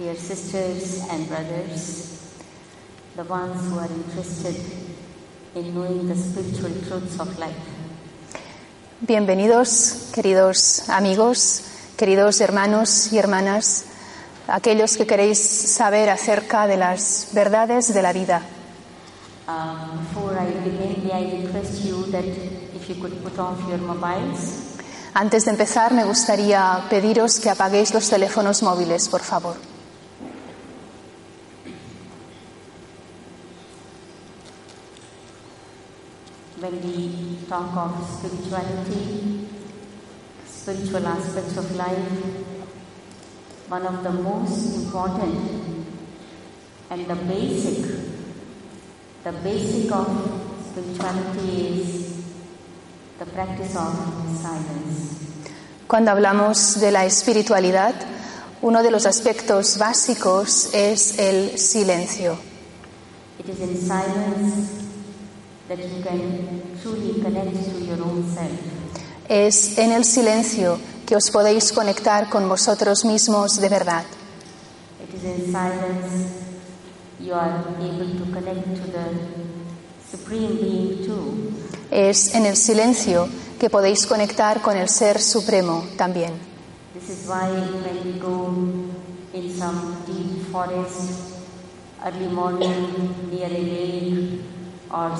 [0.00, 2.32] dear sisters and brothers,
[3.16, 4.56] the ones who are interested
[5.54, 7.54] in knowing the spiritual truths of life.
[9.02, 11.64] Bienvenidos, queridos amigos,
[11.98, 13.84] queridos hermanos y hermanas,
[14.48, 18.40] aquellos que queréis saber acerca de las verdades de la vida.
[19.48, 23.78] Um, before I begin, may I request you that if you could put off your
[23.78, 24.70] mobiles
[25.12, 29.69] Antes de empezar, me gustaría pediros que apaguéis los teléfonos móviles, por favor.
[36.70, 39.48] When we talk of spirituality,
[40.46, 42.12] spiritual aspects of life.
[43.68, 45.86] One of the most important
[46.90, 47.86] and the basic,
[49.24, 50.06] the basic of
[50.70, 52.24] spirituality is
[53.18, 53.94] the practice of
[54.40, 55.16] silence.
[55.86, 57.94] Cuando hablamos de la espiritualidad,
[58.62, 62.38] uno de los aspectos básicos es el silencio.
[63.38, 64.89] It is in silence
[69.28, 74.02] Es en el silencio que os podéis conectar con vosotros mismos de verdad.
[75.00, 76.26] It is in silence
[77.20, 79.14] you are able to connect to the
[80.10, 81.52] Supreme Being too.
[81.92, 83.28] Es en el silencio
[83.60, 86.32] que podéis conectar con el Ser Supremo también.
[86.94, 87.28] This
[94.92, 95.16] or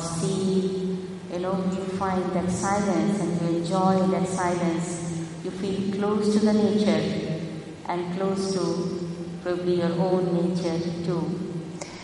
[1.32, 5.28] you know, you find that silence and you enjoy that silence.
[5.44, 7.40] You feel close to the nature
[7.88, 11.46] and close to probably your own nature too.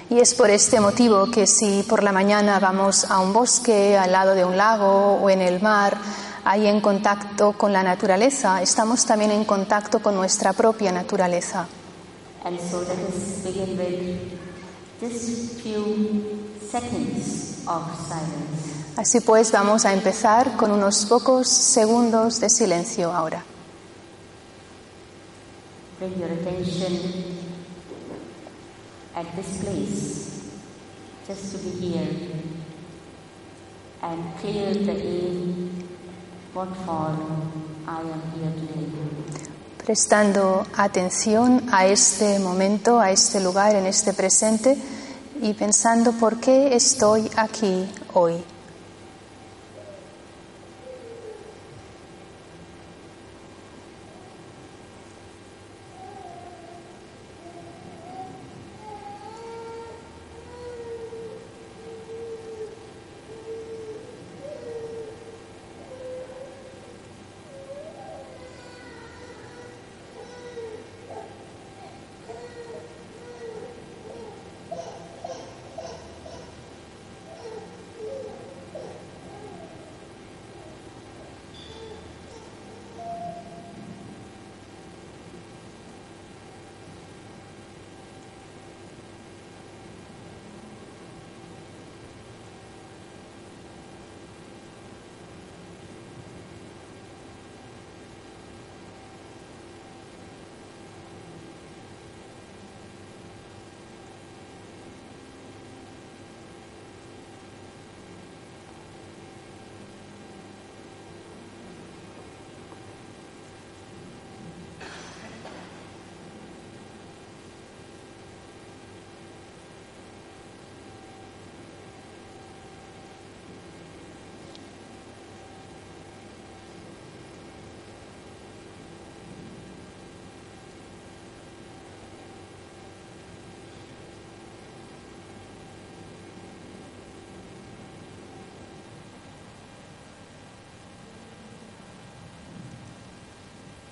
[0.09, 4.12] Y es por este motivo que si por la mañana vamos a un bosque, al
[4.12, 5.98] lado de un lago o en el mar,
[6.44, 11.66] ahí en contacto con la naturaleza, estamos también en contacto con nuestra propia naturaleza.
[12.44, 14.38] And so let us begin with
[15.00, 17.56] just few seconds.
[18.97, 23.44] Así pues, vamos a empezar con unos pocos segundos de silencio ahora.
[25.99, 26.93] Bring your attention
[29.15, 30.43] at this place,
[31.27, 32.06] just to be here,
[34.03, 35.87] and clear the air.
[36.53, 37.16] What for
[37.87, 38.87] I am here today.
[39.84, 44.77] Prestando atención a este momento, a este lugar, en este presente
[45.43, 48.56] y pensando por qué estoy aquí hoy.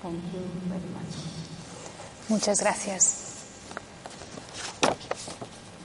[0.05, 1.13] Thank you very much.
[2.29, 3.01] Muchas gracias.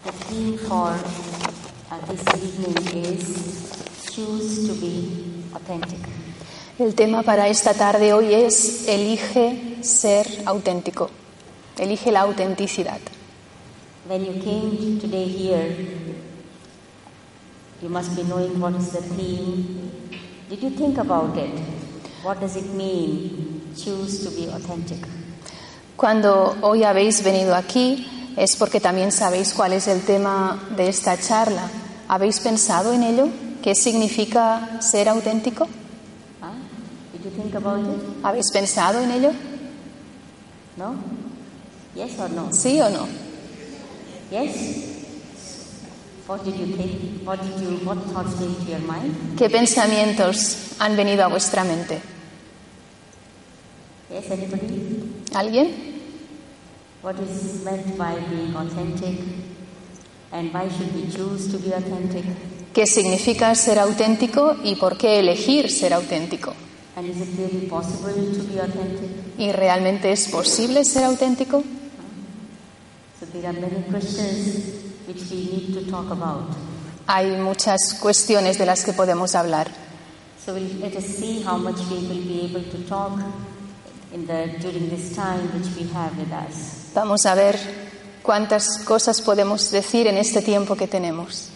[0.04, 0.92] The theme for
[1.90, 5.24] uh, this evening is choose to be
[5.54, 6.00] authentic.
[6.78, 11.08] El tema para esta tarde hoy es elige ser auténtico.
[11.78, 13.00] Elige la autenticidad.
[14.06, 15.74] When you came today here,
[17.80, 19.90] you must be knowing what is the theme.
[20.50, 21.58] Did you think about it?
[22.22, 23.59] What does it mean?
[23.76, 24.98] Choose to be authentic.
[25.96, 28.06] Cuando hoy habéis venido aquí
[28.36, 31.68] es porque también sabéis cuál es el tema de esta charla.
[32.08, 33.28] ¿Habéis pensado en ello?
[33.62, 35.64] ¿Qué significa ser auténtico?
[35.64, 36.48] Huh?
[37.12, 38.24] Did you think about it?
[38.24, 39.32] ¿Habéis pensado en ello?
[40.76, 40.94] No?
[41.94, 42.52] Yes or no?
[42.52, 43.06] ¿Sí o no?
[44.30, 44.86] Yes?
[46.26, 47.26] What did you think?
[47.26, 49.36] What did you what thoughts came to your mind?
[49.36, 52.00] ¿Qué pensamientos han venido a vuestra mente?
[54.10, 55.22] Yes, anybody?
[55.34, 55.68] ¿Alguien?
[57.00, 59.20] What is meant by being authentic?
[60.32, 62.24] And why should we choose to be authentic?
[62.74, 66.54] ¿Qué significa ser auténtico y por qué elegir ser auténtico?
[66.96, 69.10] And is it really possible to be authentic?
[69.38, 71.62] ¿Y realmente es posible ser auténtico?
[73.20, 74.74] So there are many questions
[75.06, 76.48] which we need to talk about.
[77.06, 79.68] Hay muchas cuestiones de las que podemos hablar.
[80.44, 83.20] So we'll, let us see how much we will be able to talk
[84.12, 86.90] in the, during this time which we have with us.
[86.94, 87.56] Vamos a ver
[88.22, 91.48] cuántas cosas podemos decir en este tiempo que tenemos.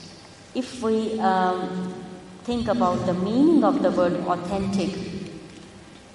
[0.55, 1.93] If we um,
[2.45, 4.91] think about the meaning of the word authentic,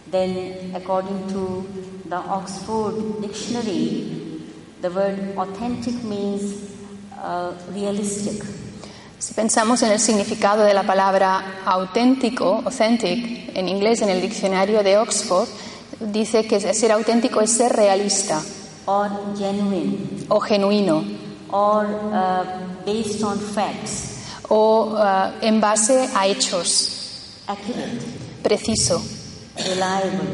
[0.09, 1.67] then according to
[2.07, 4.41] the Oxford Dictionary,
[4.81, 6.71] the word authentic means
[7.21, 8.41] uh, realistic.
[9.19, 14.81] Si pensamos en el significado de la palabra auténtico, authentic, en inglés en el diccionario
[14.81, 15.49] de Oxford,
[15.99, 18.41] dice que ser auténtico es ser realista
[18.85, 21.03] or genuine o genuino
[21.51, 22.43] or uh,
[22.85, 24.19] based on facts,
[24.49, 27.99] o uh, en base a hechos, accurate,
[28.41, 29.01] preciso,
[29.57, 30.27] reliable.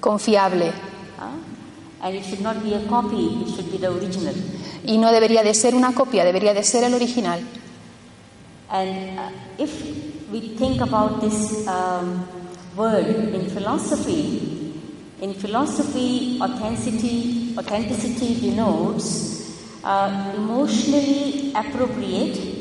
[0.00, 0.72] confiable.
[1.98, 4.34] And it should not be a copy, it should be the original.
[4.84, 7.40] Y no debería de ser una copia, debería de ser el original.
[8.68, 12.26] And uh, if we think about this um,
[12.76, 14.55] word in philosophy,
[15.20, 19.54] in philosophy, authenticity, authenticity denotes
[19.84, 22.56] uh, emotionally appropriate,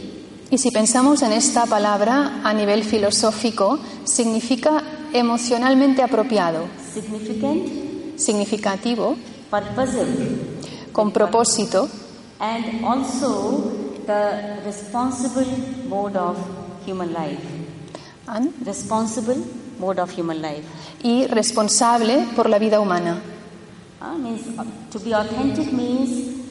[0.51, 9.17] Y si pensamos en esta palabra a nivel filosófico, significa emocionalmente apropiado, significant, significativo,
[10.91, 11.89] con propósito
[12.39, 13.71] and also
[14.05, 15.45] the responsible
[15.89, 16.37] mode of
[16.85, 17.41] human life.
[18.27, 18.53] ¿an?
[18.63, 19.37] Responsible
[19.79, 20.63] mode of human life.
[21.03, 23.21] y responsable por la vida humana.
[24.01, 26.43] Uh, means uh, to be authentic means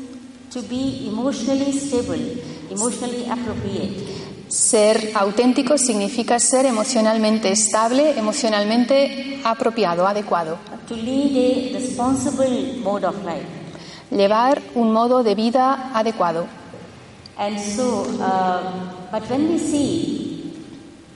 [0.50, 2.21] to be emotionally stable,
[2.71, 3.93] emotionally appropriate.
[4.49, 10.59] Ser auténtico significa ser emocionalmente estable, emocionalmente apropiado, adecuado.
[10.87, 13.47] to lead a responsible mode of life.
[14.11, 16.47] Llevar un modo de vida adecuado.
[17.37, 20.52] And so, uh, but when we see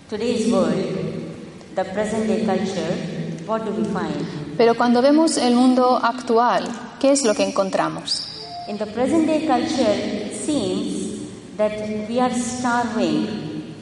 [0.09, 1.08] today's world,
[1.79, 2.93] the present day culture,
[3.47, 4.27] what do we find?
[4.57, 6.67] Pero cuando vemos el mundo actual,
[6.99, 8.27] ¿qué es lo que encontramos?
[8.67, 9.95] In the present day culture,
[10.27, 11.21] it seems
[11.57, 11.71] that
[12.09, 13.75] we are starving.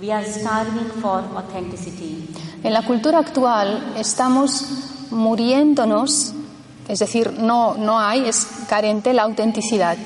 [0.00, 2.28] We are starving for authenticity.
[2.64, 6.34] En la cultura actual estamos muriéndonos,
[6.88, 9.96] es decir, no, no hay, es carente la autenticidad.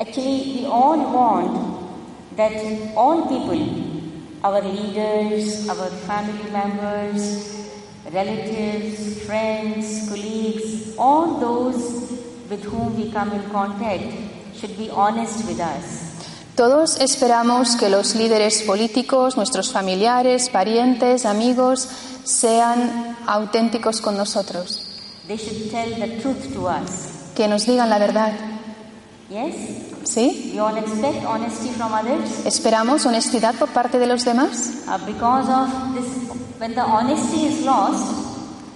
[0.00, 2.52] Actually, we all want that
[2.96, 3.89] all people,
[4.42, 7.56] our leaders, our family members,
[8.12, 12.10] relatives, friends, colleagues, all those
[12.48, 14.02] with whom we come in contact
[14.56, 16.06] should be honest with us.
[16.56, 21.88] Todos esperamos que los líderes políticos, nuestros familiares, parientes, amigos,
[22.24, 24.86] sean auténticos con nosotros,
[25.26, 27.32] They should tell the truth to us.
[27.36, 28.32] que nos digan la verdad.
[29.30, 29.89] Yes?
[30.10, 30.50] ¿Sí?
[30.54, 34.82] We all expect honesty from others ¿Esperamos honestidad por parte de los demás?
[34.88, 36.06] uh, because of this.
[36.58, 38.04] When the honesty is lost,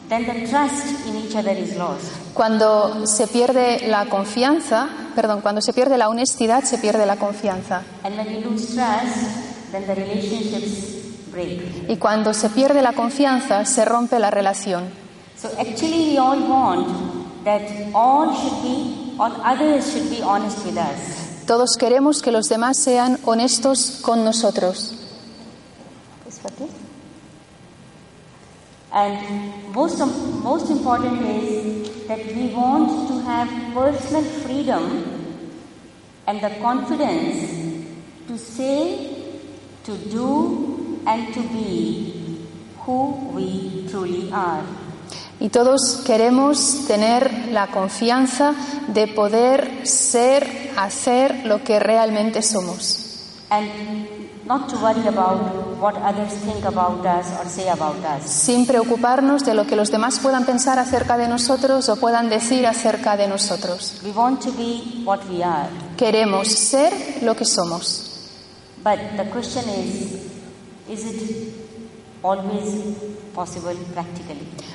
[0.08, 2.04] then the trust in each other is lost.
[2.34, 7.82] Cuando se pierde la confianza, perdón, cuando se pierde la honestidad, se pierde la confianza.
[8.04, 11.88] And when you lose trust, then the relationships break.
[11.88, 14.84] Y cuando se pierde la confianza, se rompe la relación.
[15.36, 17.60] So actually, we all want that
[17.92, 21.23] all should be, all others should be honest with us.
[21.46, 24.94] Todos queremos que los demás sean honestos con nosotros.
[26.26, 26.70] It?
[28.92, 29.98] And most,
[30.42, 35.44] most important is that we want to have personal freedom
[36.26, 37.86] and the confidence
[38.28, 39.32] to say,
[39.84, 42.46] to do, and to be
[42.78, 44.64] who we truly are.
[45.40, 48.54] Y todos queremos tener la confianza
[48.88, 53.00] de poder ser, hacer lo que realmente somos.
[58.24, 62.66] Sin preocuparnos de lo que los demás puedan pensar acerca de nosotros o puedan decir
[62.66, 64.00] acerca de nosotros.
[64.04, 65.68] We want to be what we are.
[65.96, 68.10] Queremos ser lo que somos.
[68.82, 70.12] But the question is,
[70.88, 71.63] is it?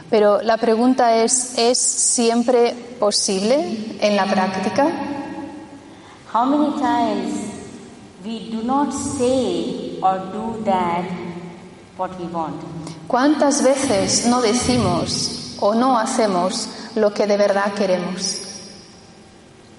[0.09, 4.87] Pero la pregunta es, ¿es siempre posible en la práctica?
[6.31, 7.49] How many times
[8.23, 11.05] we do not say or do that
[11.97, 12.61] what we want?
[13.07, 18.41] ¿Cuántas veces no decimos o no hacemos lo que de verdad queremos?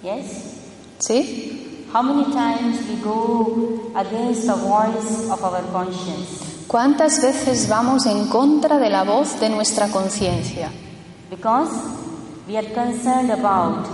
[0.03, 0.57] Yes?
[0.99, 1.87] ¿Sí?
[1.93, 6.50] How many times we go against the voice of our conscience?
[6.71, 10.71] ¿Cuántas veces vamos en contra de la voz de nuestra conciencia?
[11.29, 11.69] Because
[12.47, 13.89] we are concerned about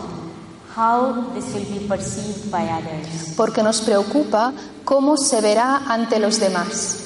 [0.77, 3.33] how this will be perceived by others.
[3.35, 4.53] Porque nos preocupa
[4.85, 6.99] cómo se verá ante los demás.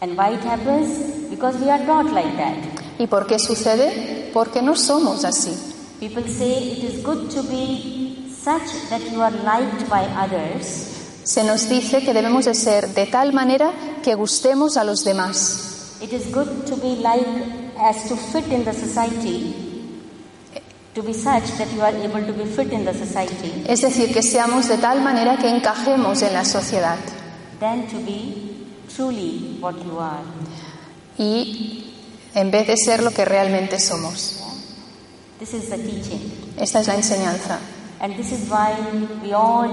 [0.00, 1.28] And why it happens?
[1.28, 2.54] Because we are not like that.
[3.00, 4.30] ¿Y por qué sucede?
[4.32, 5.58] Porque no somos así.
[5.98, 10.97] People say it is good to be such that you are liked by others
[11.28, 13.70] Se nos dice que debemos de ser de tal manera
[14.02, 15.98] que gustemos a los demás.
[16.00, 17.26] It is good to be like
[17.78, 19.54] as to fit in the society,
[20.94, 24.10] to be such that you are able to be fit in the society, Es decir,
[24.14, 26.96] que seamos de tal manera que encajemos en la sociedad.
[27.60, 28.64] than to be
[28.96, 30.22] truly what you are.
[31.18, 31.92] Y
[32.34, 34.40] en vez de ser lo que realmente somos.
[35.38, 36.32] This is the teaching.
[36.58, 37.58] Esta es la enseñanza.
[38.00, 38.72] And this is why
[39.22, 39.68] we all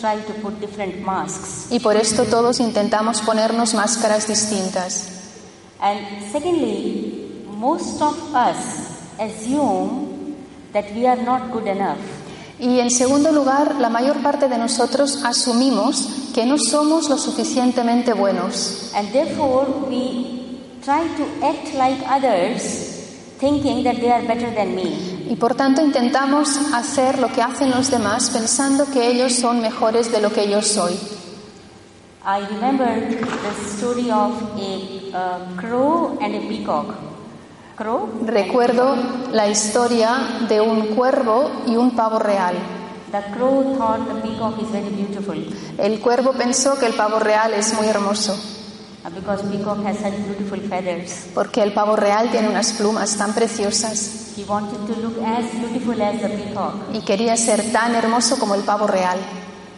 [0.00, 1.66] try to put different masks.
[1.70, 5.08] Y por esto todos intentamos ponernos máscaras distintas.
[5.80, 6.00] And
[6.32, 10.36] secondly, most of us assume
[10.72, 11.98] that we are not good enough.
[12.58, 18.12] Y en segundo lugar, la mayor parte de nosotros asumimos que no somos lo suficientemente
[18.12, 18.92] buenos.
[18.94, 22.62] And therefore, we try to act like others,
[23.38, 25.13] thinking that they are better than me.
[25.28, 30.12] Y por tanto intentamos hacer lo que hacen los demás pensando que ellos son mejores
[30.12, 30.98] de lo que yo soy.
[32.26, 36.94] I remember the story of a uh, crow and a peacock.
[37.76, 38.08] Crow?
[38.24, 38.96] Recuerdo
[39.32, 42.54] la historia de un cuervo y un pavo real.
[43.10, 45.36] The crow thought the peacock is very beautiful
[45.78, 48.34] El cuervo pensó que el pavo real es muy hermoso,
[49.10, 51.26] because peacock has such beautiful feathers.
[51.34, 56.00] porque el pavo real tiene unas plumas tan preciosas He wanted to look as beautiful
[56.02, 56.74] as the peacock.
[56.92, 59.18] y quería ser tan hermoso como el pavo real.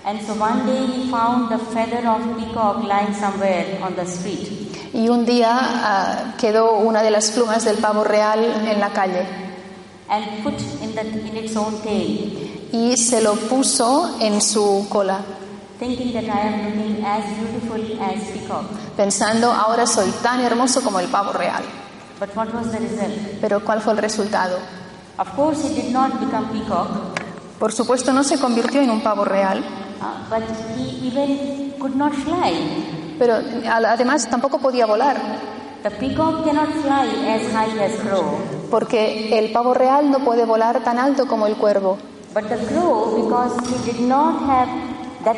[0.04, 4.92] And so one day he found the feather of peacock lying somewhere on the street.
[4.94, 9.26] Y un día ah, quedó una de las plumas del pavo real en la calle
[10.08, 15.20] and put in, the, in its own tail, y se lo puso en su cola,
[15.78, 18.64] thinking that I am looking as beautiful as peacock.
[18.96, 21.62] pensando ahora soy tan hermoso como el pavo real.
[22.18, 23.12] But what was the result?
[23.40, 24.56] Pero ¿cuál fue el resultado?
[25.18, 26.88] Of course, he did not become peacock,
[27.58, 30.42] Por supuesto no se convirtió en un pavo real, uh, but
[30.76, 32.52] he even could not fly.
[33.18, 33.34] pero
[33.66, 35.16] además tampoco podía volar,
[35.82, 38.38] The peacock cannot fly as high as crow,
[38.70, 41.96] porque el pavo real no puede volar tan alto como el cuervo.
[42.34, 44.68] but the crow, because he did not have
[45.26, 45.36] that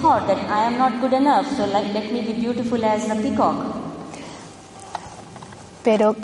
[0.00, 3.14] thought that I am not good enough, so like, let me be beautiful as the
[3.14, 3.54] peacock.
[5.84, 6.16] Pero,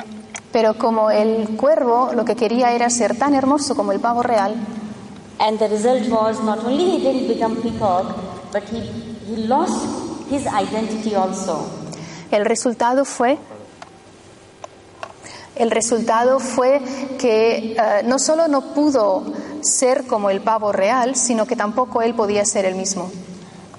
[0.52, 4.56] pero como el cuervo lo que quería era ser tan hermoso como el pavo real,
[5.40, 8.16] And the result was not only he didn't become peacock,
[8.52, 9.86] but he, he lost
[10.28, 11.64] his identity also.
[12.32, 13.38] el resultado fue
[15.58, 16.80] el resultado fue
[17.18, 19.24] que eh, no solo no pudo
[19.60, 23.10] ser como el pavo real, sino que tampoco él podía ser el mismo.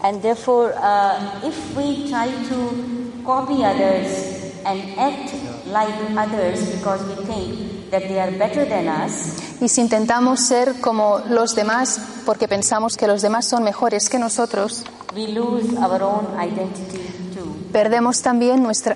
[0.01, 5.33] And therefore, uh, if we try to copy others and act
[5.67, 10.79] like others because we think that they are better than us, Y si intentamos ser
[10.79, 16.01] como los demás porque pensamos que los demás son mejores que nosotros, we lose our
[16.01, 16.99] own identity
[17.35, 17.53] too.
[17.73, 18.95] perdemos también nuestra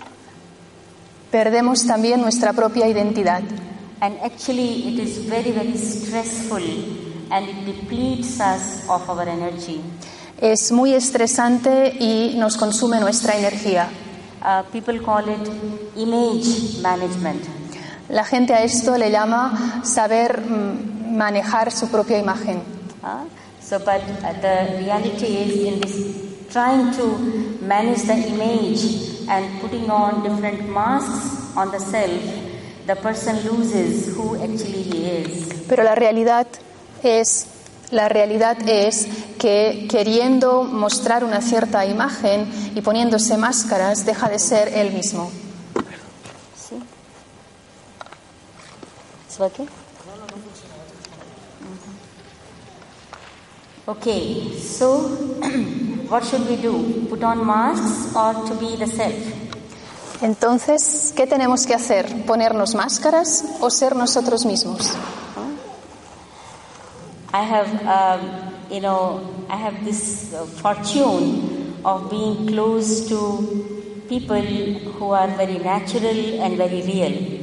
[1.33, 3.41] perdemos también nuestra propia identidad.
[4.01, 6.61] And actually, it is very, very stressful
[7.31, 9.81] and it depletes us of our energy.
[10.39, 13.89] Es muy estresante y nos consume nuestra energía.
[14.43, 15.49] uh, people call it
[15.95, 17.41] image management.
[18.09, 22.61] La gente a esto le llama saber mm, manejar su propia imagen.
[23.01, 23.25] Uh,
[23.59, 27.17] so, but uh, the reality is in this trying to
[27.65, 32.21] manage the image and putting on different masks on the self,
[32.85, 35.65] the person loses who actually he is.
[35.67, 36.45] Pero la realidad
[37.01, 37.47] es
[37.91, 39.07] la realidad es
[39.39, 45.31] que queriendo mostrar una cierta imagen y poniéndose máscaras deja de ser él mismo.
[46.55, 46.81] See?
[49.27, 49.67] It's working?
[49.67, 49.71] Mhm.
[53.85, 54.99] Okay, so
[56.07, 57.05] what should we do?
[57.09, 59.13] Put on masks or to be the self?
[60.21, 62.25] Entonces, ¿qué tenemos que hacer?
[62.25, 64.95] ¿Ponernos máscaras o ser nosotros mismos?
[67.33, 74.41] I have, um, you know, I have this uh, fortune of being close to people
[74.97, 77.41] who are very natural and very real.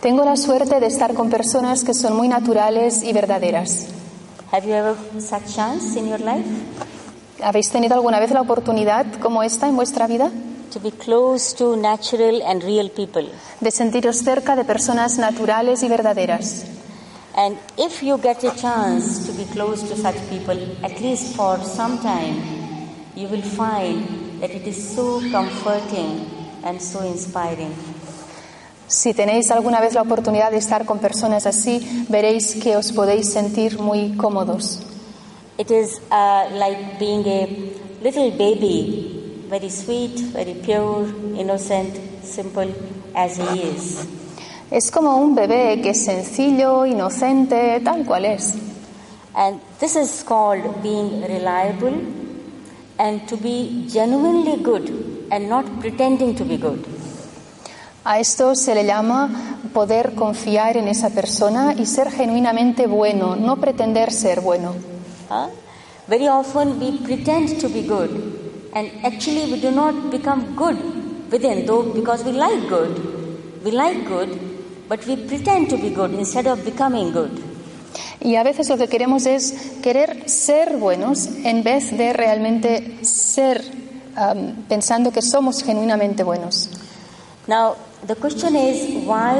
[0.00, 3.95] Tengo la suerte de estar con personas que son muy naturales y verdaderas.
[4.52, 6.46] Have you ever such chance in your life
[7.42, 10.30] ¿Habéis tenido alguna vez la oportunidad como esta en vuestra vida?
[10.70, 13.28] to be close to natural and real people?
[13.60, 16.64] De sentiros cerca de personas naturales y verdaderas.
[17.36, 21.62] And if you get a chance to be close to such people, at least for
[21.62, 22.42] some time,
[23.14, 26.26] you will find that it is so comforting
[26.64, 27.74] and so inspiring.
[28.88, 33.32] Si tenéis alguna vez la oportunidad de estar con personas así, veréis que os podéis
[33.32, 34.80] sentir muy cómodos.
[35.58, 37.48] It is uh, like being a
[38.02, 42.72] little baby, very sweet, very pure, innocent, simple
[43.14, 44.06] as he is.
[44.70, 48.54] Es como un bebé que es sencillo, inocente, tal cual es.
[49.34, 51.94] And this is called being reliable
[52.98, 56.95] and to be genuinely good and not pretending to be good.
[58.08, 63.56] A esto se le llama poder confiar en esa persona y ser genuinamente bueno, no
[63.56, 64.74] pretender ser bueno.
[65.28, 65.50] Huh?
[66.06, 68.10] Very often we pretend to be good
[68.74, 70.76] and actually we do not become good
[71.32, 73.64] within, though because we like good.
[73.64, 74.28] We like good,
[74.88, 77.32] but we pretend to be good instead of becoming good.
[78.20, 83.64] Y a veces lo que queremos es querer ser buenos en vez de realmente ser
[84.16, 86.70] um, pensando que somos genuinamente buenos.
[87.48, 89.34] Now, the question is why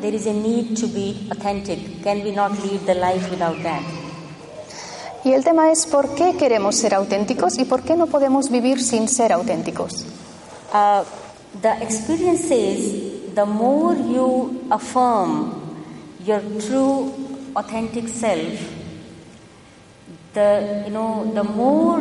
[0.00, 2.02] there is a need to be authentic.
[2.02, 3.82] Can we not lead the life without that?
[5.24, 8.80] Y el tema es por qué queremos ser auténticos y por qué no podemos vivir
[8.80, 10.04] sin ser auténticos.
[10.72, 11.02] Uh,
[11.60, 15.60] the experience is the more you affirm
[16.24, 17.12] your true
[17.56, 18.54] authentic self,
[20.32, 22.00] the you know the more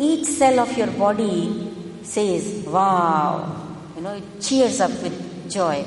[0.00, 1.70] each cell of your body
[2.02, 3.44] says, "Wow!"
[3.96, 5.14] You know, it cheers up with
[5.48, 5.84] joy.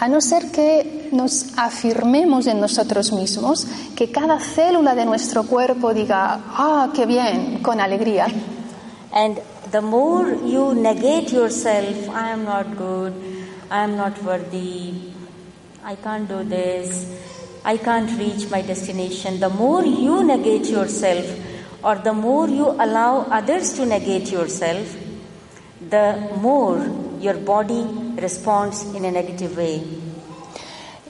[0.00, 5.94] A no ser que nos afirmemos en nosotros mismos, que cada célula de nuestro cuerpo
[5.94, 8.26] diga, ah, qué bien, con alegría.
[9.12, 9.38] And
[9.70, 13.12] the more you negate yourself, I am not good,
[13.70, 15.12] I am not worthy,
[15.84, 17.06] I can't do this,
[17.64, 19.38] I can't reach my destination.
[19.38, 21.26] The more you negate yourself,
[21.84, 24.96] or the more you allow others to negate yourself,
[25.90, 27.84] the more your body
[28.16, 29.82] responds in a negative way.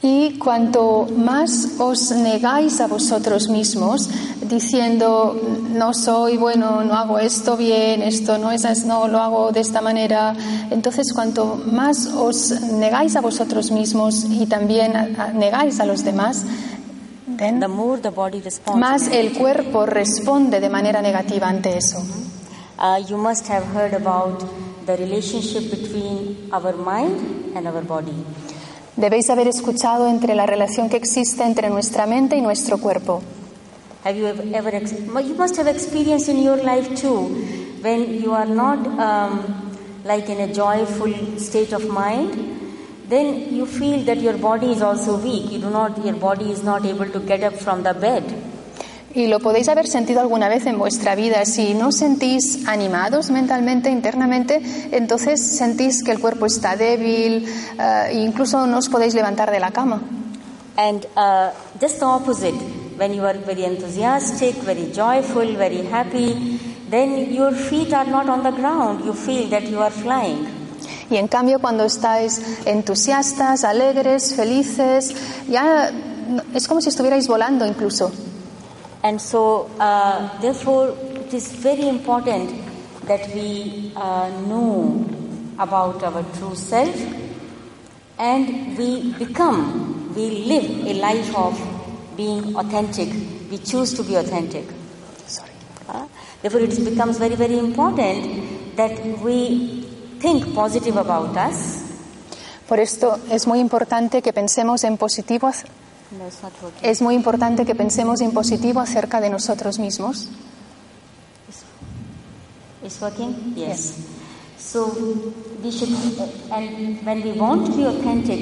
[0.04, 4.08] Y cuanto más os negáis a vosotros mismos,
[4.48, 9.60] diciendo no soy bueno, no hago esto bien, esto no es no lo hago de
[9.60, 10.34] esta manera,
[10.72, 16.02] entonces cuanto más os negáis a vosotros mismos y también a- a- negáis a los
[16.02, 16.44] demás,
[17.38, 18.80] then, The more the body responds.
[18.80, 21.98] más el cuerpo responde de manera negativa ante eso.
[22.78, 24.42] Uh, you must have heard about
[24.86, 28.24] the relationship between our mind and our body.
[28.96, 33.22] Debéis haber escuchado entre la relación que existe entre nuestra mente y nuestro cuerpo.
[34.04, 34.74] Have you ever,
[35.22, 37.28] you must have experienced in your life too,
[37.82, 42.52] when you are not um, like in a joyful state of mind,
[43.08, 45.52] then you feel that your body is also weak.
[45.52, 48.51] You do not, your body is not able to get up from the bed.
[49.14, 51.44] Y lo podéis haber sentido alguna vez en vuestra vida.
[51.44, 57.46] Si no sentís animados mentalmente, internamente, entonces sentís que el cuerpo está débil,
[57.78, 60.00] e incluso no os podéis levantar de la cama.
[60.76, 62.54] And uh, just the opposite,
[62.96, 68.42] when you are very enthusiastic, very joyful, very happy, then your feet are not on
[68.42, 69.04] the ground.
[69.04, 70.46] You feel that you are flying.
[71.10, 75.14] Y en cambio, cuando estáis entusiastas, alegres, felices,
[75.46, 75.90] ya
[76.54, 78.10] es como si estuvierais volando incluso.
[79.02, 82.50] And so, uh, therefore, it is very important
[83.06, 85.04] that we uh, know
[85.58, 86.94] about our true self
[88.18, 91.58] and we become, we live a life of
[92.16, 93.08] being authentic.
[93.50, 94.64] We choose to be authentic.
[95.26, 95.50] Sorry.
[95.88, 96.06] Uh,
[96.40, 99.82] therefore, it becomes very, very important that we
[100.20, 101.82] think positive about us.
[102.68, 105.50] Por esto es muy importante que pensemos en positivo.
[106.82, 110.28] Es muy importante que pensemos en positivo acerca de nosotros mismos.
[112.84, 113.54] It's working?
[113.56, 113.94] Yes.
[114.58, 114.92] So
[115.62, 115.90] we should,
[116.50, 118.40] and when we want to be authentic,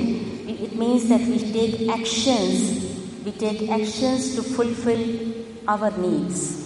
[0.49, 2.85] it means that we take actions.
[3.25, 5.35] We take actions to fulfill
[5.67, 6.57] our needs.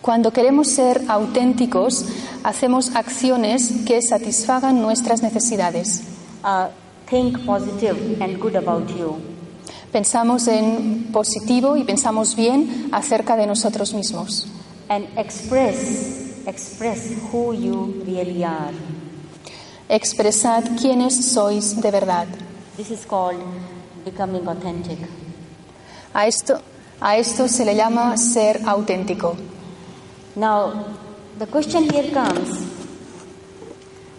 [0.00, 2.06] Cuando queremos ser auténticos,
[2.42, 6.02] hacemos acciones que satisfagan nuestras necesidades.
[6.42, 6.68] Uh,
[7.06, 9.29] think positive and good about you.
[9.92, 14.46] Pensamos en positivo y pensamos bien acerca de nosotros mismos.
[14.90, 18.74] and express express who you really are.
[19.88, 22.26] Expresad quiénes sois de verdad.
[22.76, 23.40] This is called
[24.04, 24.98] becoming authentic.
[26.12, 26.60] A esto,
[27.00, 29.36] a esto se le llama ser auténtico.
[30.34, 30.86] Now,
[31.38, 32.66] the question here comes: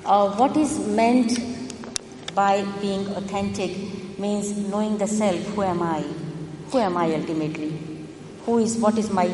[0.06, 1.38] uh, What is meant
[2.34, 3.72] by being authentic?
[4.22, 5.44] Means knowing the self.
[5.56, 6.02] Who am I?
[6.72, 7.74] Who am I ultimately?
[8.46, 8.78] Who is?
[8.78, 9.28] What is my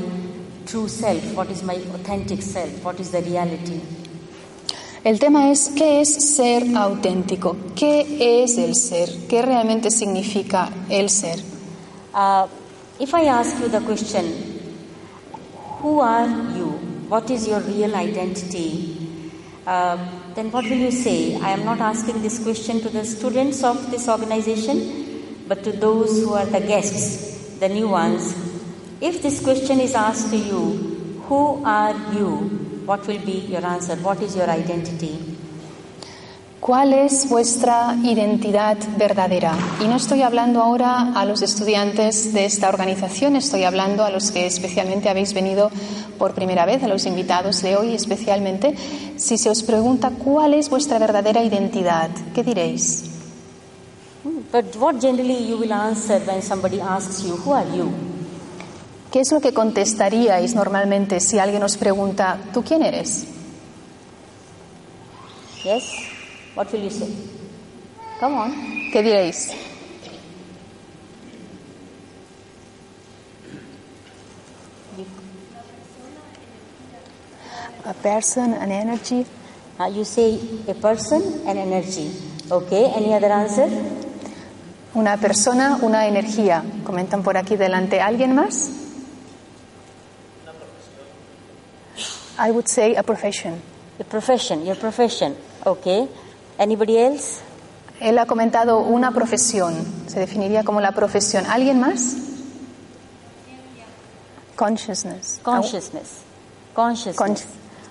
[0.66, 1.34] true self?
[1.36, 2.86] What is my authentic self?
[2.86, 3.82] What is the reality?
[5.04, 11.10] El tema es qué es ser auténtico, qué es el ser, qué realmente significa el
[11.10, 11.40] ser.
[12.14, 12.48] Uh,
[12.98, 14.26] if I ask you the question,
[15.82, 16.68] who are you?
[17.10, 18.97] What is your real identity?
[19.68, 19.98] Uh,
[20.34, 21.36] then what will you say?
[21.36, 26.24] I am not asking this question to the students of this organization, but to those
[26.24, 28.34] who are the guests, the new ones.
[29.02, 32.30] If this question is asked to you, who are you?
[32.86, 33.98] What will be your answer?
[33.98, 35.37] What is your identity?
[36.60, 39.54] ¿Cuál es vuestra identidad verdadera?
[39.80, 44.32] Y no estoy hablando ahora a los estudiantes de esta organización, estoy hablando a los
[44.32, 45.70] que especialmente habéis venido
[46.18, 48.76] por primera vez, a los invitados de hoy especialmente.
[49.18, 53.04] Si se os pregunta cuál es vuestra verdadera identidad, ¿qué diréis?
[57.76, 57.90] You?
[59.12, 63.26] ¿Qué es lo que contestaríais normalmente si alguien os pregunta, ¿tú quién eres?
[65.64, 66.17] Yes?
[66.58, 67.14] What will you say?
[68.20, 68.52] Come on.
[68.92, 69.54] ¿Qué diréis?
[77.86, 79.24] A person, an energy.
[79.80, 82.10] Uh, you say a person and energy.
[82.50, 83.70] Okay, any other answer?
[84.96, 86.64] Una persona, una energía.
[86.84, 88.02] Comentan por aquí delante.
[88.02, 88.72] ¿Alguien más?
[92.40, 93.62] I would say a profession.
[94.00, 95.36] A profession, your profession.
[95.64, 96.08] Okay.
[96.58, 97.42] Anybody else?
[98.00, 99.76] Él ha comentado una profesión.
[100.08, 101.46] Se definiría como la profesión.
[101.48, 102.16] ¿Alguien más?
[104.56, 105.40] Consciousness.
[105.44, 106.22] Consciousness.
[106.74, 107.18] Consciousness.
[107.18, 107.46] Consci-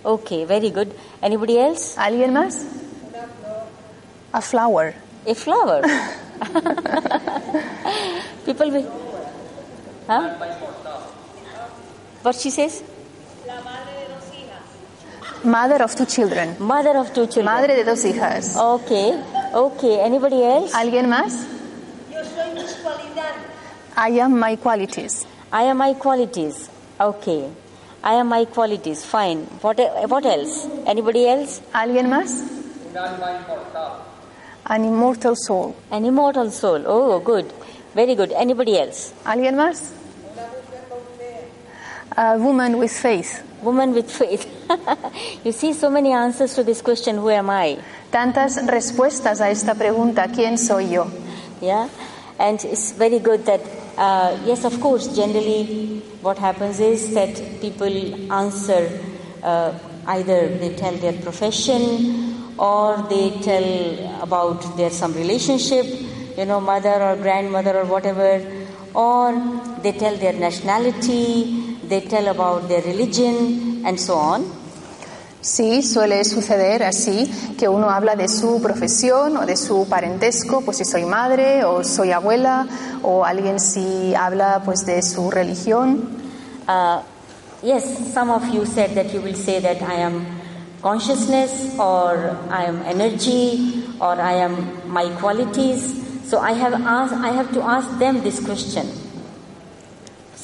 [0.04, 0.88] okay, very good.
[1.22, 1.94] Anybody else?
[1.98, 2.62] ¿Alguien más?
[4.32, 4.94] A flower.
[5.28, 5.82] A flower.
[8.44, 8.86] People will.
[10.08, 10.34] Huh?
[12.22, 12.82] What she says?
[15.46, 16.56] Mother of two children.
[16.58, 17.44] Mother of two children.
[17.46, 18.56] Madre de dos hijas.
[18.56, 19.22] Okay.
[19.54, 20.00] Okay.
[20.00, 20.72] Anybody else?
[20.74, 21.46] ¿Alguien más?
[23.96, 25.24] I am my qualities.
[25.52, 26.68] I am my qualities.
[27.00, 27.48] Okay.
[28.02, 29.04] I am my qualities.
[29.04, 29.44] Fine.
[29.62, 29.78] What,
[30.10, 30.66] what else?
[30.84, 31.62] Anybody else?
[31.72, 32.42] ¿Alguien más?
[34.66, 35.76] An immortal soul.
[35.92, 36.82] An immortal soul.
[36.86, 37.52] Oh, good.
[37.94, 38.32] Very good.
[38.32, 39.14] Anybody else?
[39.24, 39.92] ¿Alguien más?
[42.16, 43.42] A woman with faith.
[43.62, 44.46] Woman with faith.
[45.44, 47.78] you see so many answers to this question who am I?
[48.12, 51.10] Tantas respuestas a esta pregunta, ¿quién soy yo?
[51.60, 51.88] Yeah?
[52.38, 53.60] And it's very good that,
[53.96, 59.00] uh, yes, of course, generally what happens is that people answer
[59.42, 59.72] uh,
[60.06, 65.86] either they tell their profession or they tell about their some relationship,
[66.36, 68.44] you know, mother or grandmother or whatever,
[68.94, 69.32] or
[69.82, 74.44] they tell their nationality, they tell about their religion, and so on.
[75.40, 80.78] Sí, suele suceder así, que uno habla de su profesión o de su parentesco, pues
[80.78, 82.66] si soy madre o soy abuela,
[83.02, 86.08] o alguien si habla pues de su religión.
[86.66, 87.00] Uh,
[87.62, 90.26] yes, some of you said that you will say that I am
[90.82, 96.02] consciousness or I am energy or I am my qualities.
[96.28, 99.05] So I have asked, I have to ask them this question.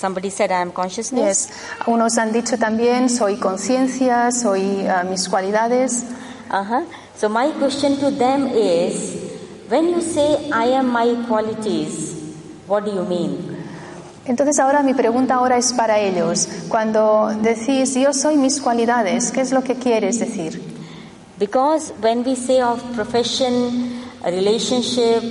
[0.02, 1.48] Somebody said I am consciousness.
[1.48, 1.86] Yes.
[1.86, 6.02] Unos han dicho también, soy conciencia, soy ah, mis cualidades.
[6.50, 6.84] Uh-huh.
[7.14, 9.30] So, my question to them is
[9.68, 12.16] when you say, I am my qualities,
[12.66, 13.62] what do you mean?
[14.26, 16.48] Entonces ahora mi pregunta ahora es para ellos.
[16.68, 20.60] Cuando decís yo soy mis cualidades, ¿qué es lo que quieres decir?
[21.38, 25.22] Because when we say of profession, a relationship,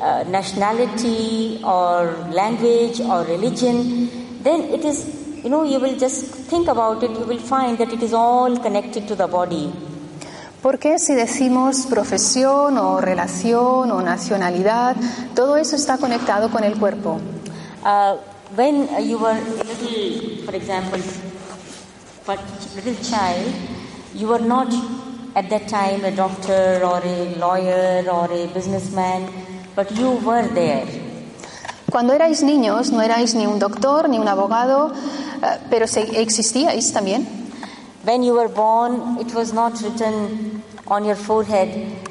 [0.00, 4.08] uh, nationality, or language, or religion,
[4.42, 5.06] then it is,
[5.42, 8.56] you know, you will just think about it, you will find that it is all
[8.58, 9.72] connected to the body.
[10.62, 14.96] Porque si decimos profesión o relación o nacionalidad,
[15.34, 17.20] todo eso está conectado con el cuerpo.
[17.84, 18.16] Uh,
[18.56, 20.98] when you were a little, for example,
[22.24, 22.36] for
[22.74, 23.54] little child,
[24.14, 24.68] you were not
[25.36, 29.28] at that time a doctor or a lawyer or a businessman,
[29.78, 30.84] but you were there.
[31.88, 37.24] Cuando erais niños no erais ni un doctor ni un abogado, eh, pero existíais también.
[38.04, 41.68] When you were born, it was not written on your forehead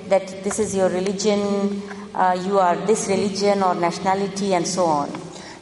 [0.10, 1.84] that this is your religion,
[2.16, 5.10] uh, you are this religion or nationality, and so on.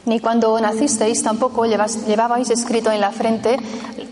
[0.04, 3.56] Ni cuando nacisteis tampoco llevas- llevabais escrito en la frente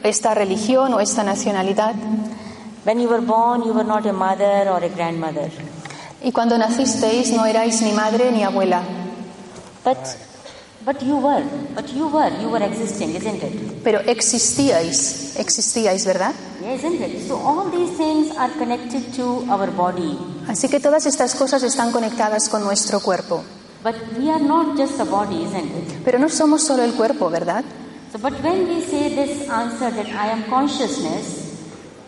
[0.02, 1.94] esta religión o esta nacionalidad.
[2.84, 5.50] When you were born, you were not a mother or a grandmother.
[6.24, 8.82] Y cuando nacisteis no erais ni madre ni abuela.
[9.84, 9.98] But,
[10.86, 13.84] but you were, but you were, you were existing, isn't it?
[13.84, 16.32] Pero existíais, existíais, ¿verdad?
[16.62, 17.28] Yeah, isn't it?
[17.28, 20.16] So all these things are connected to our body.
[20.48, 23.44] Así que todas estas cosas están conectadas con nuestro cuerpo.
[23.82, 26.04] But we are not just a body, isn't it?
[26.06, 27.64] Pero no somos solo el cuerpo, ¿verdad?
[28.12, 31.52] So, but when we say this answer that I am consciousness,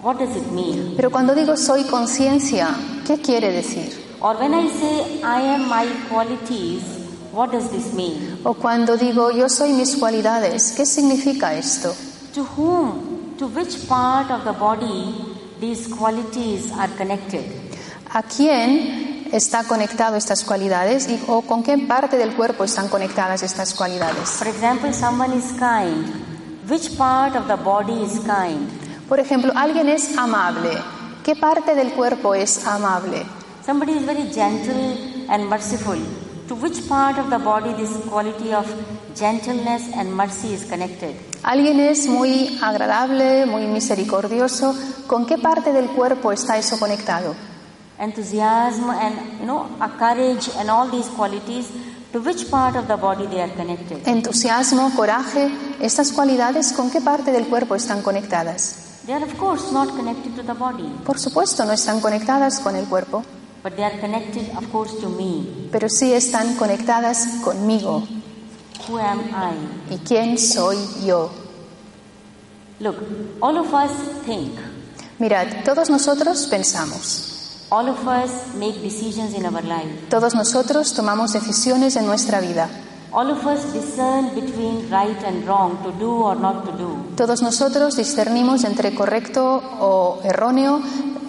[0.00, 0.94] what does it mean?
[0.96, 2.74] Pero cuando digo soy conciencia,
[3.06, 4.05] ¿qué quiere decir?
[4.20, 6.82] Or when I say I am my qualities,
[7.32, 8.40] what does this mean?
[8.44, 11.94] O cuando digo yo soy mis cualidades, ¿qué significa esto?
[12.34, 15.14] To whom, to which part of the body
[15.60, 17.44] these qualities are connected?
[18.12, 23.42] ¿A quién está conectado estas cualidades y, o con qué parte del cuerpo están conectadas
[23.42, 24.30] estas cualidades?
[24.30, 26.06] For example, someone is kind.
[26.68, 28.68] Which part of the body is kind?
[29.08, 30.70] Por ejemplo, alguien es amable.
[31.22, 33.26] ¿Qué parte del cuerpo es amable?
[33.66, 35.98] Somebody is very gentle and merciful.
[36.46, 38.64] To which part of the body this quality of
[39.16, 41.16] gentleness and mercy is connected?
[41.42, 44.72] Alguien es muy agradable, muy misericordioso.
[45.08, 47.34] ¿Con qué parte del cuerpo está eso conectado?
[47.98, 51.66] Enthusiasm and you know a courage and all these qualities.
[52.12, 54.06] To which part of the body they are connected?
[54.06, 55.50] Entusiasmo, coraje,
[55.80, 59.02] estas cualidades, ¿con qué parte del cuerpo están conectadas?
[59.06, 62.76] They are of course not connected to the body, Por supuesto, no están conectadas con
[62.76, 63.24] el cuerpo,
[63.66, 65.68] but they are connected of course to me.
[65.72, 68.04] pero sí están conectadas conmigo.
[68.88, 69.94] Who am I?
[69.94, 71.30] ¿Y quién soy yo?
[72.78, 72.94] Look,
[73.40, 73.90] all of us
[74.24, 74.52] think.
[75.18, 80.06] Mirad, todos nosotros pensamos, All of us make decisions in our life.
[80.08, 82.68] todos nosotros tomamos decisiones en nuestra vida,
[83.12, 86.96] All of us discern between right and wrong, to do or not to do.
[87.16, 90.80] todos nosotros discernimos entre correcto o erróneo,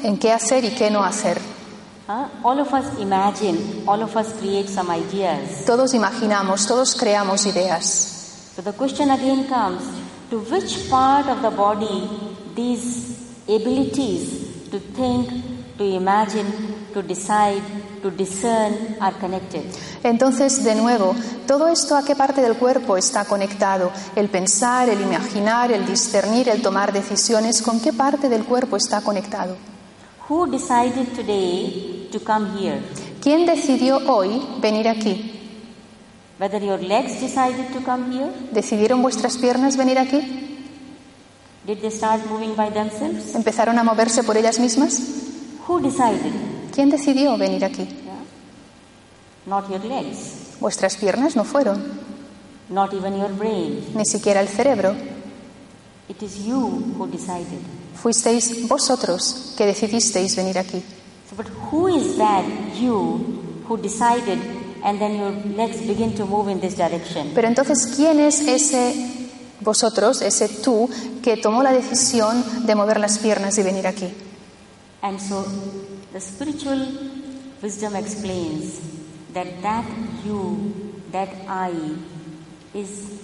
[0.04, 1.40] en qué hacer y qué no hacer.
[5.66, 8.54] Todos imaginamos, todos creamos ideas.
[8.56, 9.84] So the question again comes
[10.30, 12.10] to which part of the body
[12.56, 15.30] these abilities to think,
[15.78, 16.48] to imagine,
[16.94, 17.62] to decide,
[18.02, 19.66] to discern are connected?
[20.02, 21.14] Entonces, de nuevo,
[21.46, 23.92] todo esto a qué parte del cuerpo está conectado?
[24.16, 29.02] El pensar, el imaginar, el discernir, el tomar decisiones, ¿con qué parte del cuerpo está
[29.02, 29.58] conectado?
[30.30, 32.82] Who decided today to come here?
[33.22, 35.34] ¿Quién decidió hoy venir aquí?
[36.40, 38.30] Whether your legs decided to come here?
[38.52, 40.20] ¿Decidieron vuestras piernas venir aquí?
[41.66, 43.36] Did they start moving by themselves?
[43.36, 45.00] ¿Empezaron a moverse por ellas mismas?
[45.68, 46.34] Who decided?
[46.74, 47.86] ¿Quién decidió venir aquí?
[47.86, 48.24] Yeah?
[49.46, 51.82] Not your legs, Vuestras piernas no fueron,
[52.70, 53.84] not even your brain.
[53.96, 54.96] ni siquiera el cerebro.
[56.10, 56.60] It is you
[56.98, 57.60] who decided.
[58.02, 60.84] Fuisteis vosotros que decidisteis venir aquí.
[61.30, 62.46] So, but who is that
[62.80, 64.40] you who decided
[64.84, 67.32] and then your legs begin to move in this direction?
[67.34, 68.94] Pero entonces, ¿quién es ese
[69.62, 70.90] vosotros, ese tú,
[71.24, 74.14] que tomó la decisión de mover las piernas y venir aquí?
[75.02, 75.46] And so
[76.14, 76.88] the spiritual
[77.62, 78.80] wisdom explains
[79.34, 79.86] that that
[80.26, 81.72] you, that I,
[82.74, 83.22] is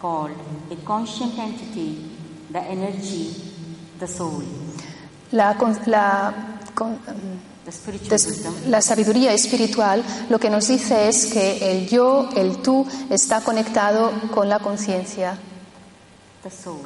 [0.00, 0.36] called
[0.70, 2.10] a conscient entity,
[2.50, 3.34] the energy,
[3.98, 4.44] the soul.
[5.32, 5.56] La,
[5.86, 6.34] la,
[6.74, 6.98] con-
[8.68, 14.12] la sabiduría espiritual lo que nos dice es que el yo, el tú, está conectado
[14.32, 15.36] con la conciencia,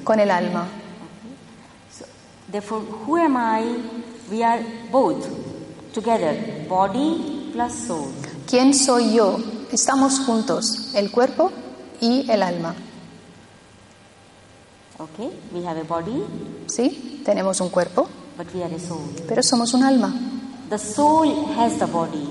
[0.04, 0.66] con el alma.
[1.96, 2.04] So,
[2.50, 3.76] therefore, who am I
[4.30, 5.26] we are both
[5.92, 8.08] together, body plus soul.
[8.48, 9.38] ¿Quién soy yo?
[9.70, 11.52] Estamos juntos, el cuerpo
[12.00, 12.74] y el alma.
[15.00, 16.22] Okay, we have a body,
[16.66, 17.22] ¿Sí?
[17.24, 19.00] Tenemos un cuerpo, but we are a soul.
[19.26, 20.12] pero somos un alma.
[20.68, 22.28] The soul has the body,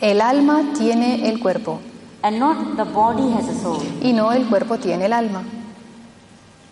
[0.00, 1.80] El alma tiene el cuerpo
[2.22, 3.82] and not the body has a soul.
[4.02, 5.42] y no el cuerpo tiene el alma.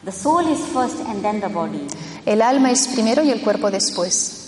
[0.04, 1.86] The soul is first and then the body.
[2.24, 4.38] El alma es primero y el cuerpo después.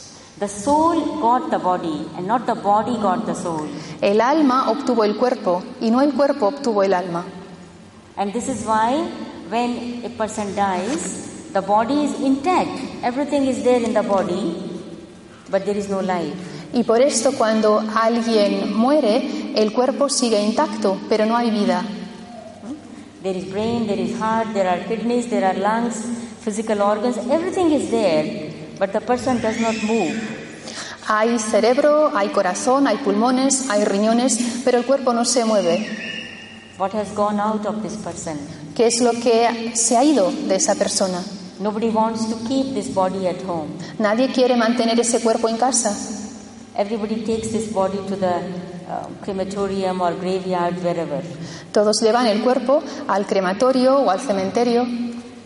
[0.41, 3.69] The soul got the body, and not the body got the soul.
[4.01, 7.25] El alma obtuvo el cuerpo y no el cuerpo obtuvo el alma.
[8.17, 9.07] And this is why
[9.55, 11.03] when a person dies,
[11.53, 12.71] the body is intact.
[13.05, 14.43] Everything is there in the body,
[15.49, 16.35] but there is no life.
[16.73, 21.85] Y por esto cuando alguien muere, el cuerpo sigue intacto, pero no hay vida.
[23.23, 26.03] There is brain, there is heart, there are kidneys, there are lungs,
[26.41, 30.15] physical organs, everything is there, but the person does not move.
[31.07, 36.04] Hay cerebro, hay corazón, hay pulmones, hay riñones, pero el cuerpo no se mueve.
[36.77, 38.37] What has gone out of this person?
[38.75, 41.23] ¿Qué es lo que se ha ido de esa persona?
[41.61, 43.69] Nobody wants to keep this body at home.
[44.01, 45.95] Nadie quiere mantener ese cuerpo en casa.
[46.77, 48.35] Everybody takes this body to the
[48.89, 51.23] uh, crematorium or graveyard, wherever.
[51.73, 54.85] Todos llevan el cuerpo al crematorio o al cementerio.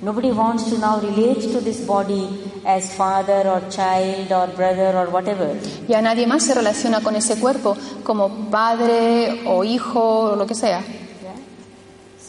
[0.00, 2.26] Nobody wants to now relate to this body
[2.64, 5.54] as father or child or brother or whatever.
[5.88, 10.54] Ya nadie más se relaciona con ese cuerpo como padre o hijo o lo que
[10.54, 10.82] sea.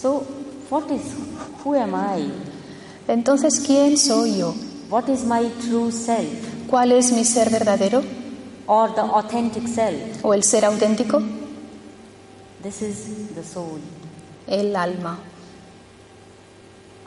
[0.02, 0.22] So,
[0.70, 1.14] what is,
[1.64, 2.32] who am I?
[3.08, 4.54] Entonces, ¿quién soy yo?
[4.90, 8.02] What is my true self ¿Cuál es mi ser verdadero
[8.68, 10.24] or the authentic self?
[10.24, 11.22] o el ser auténtico?
[12.64, 13.80] This is the soul.
[14.48, 15.18] El alma.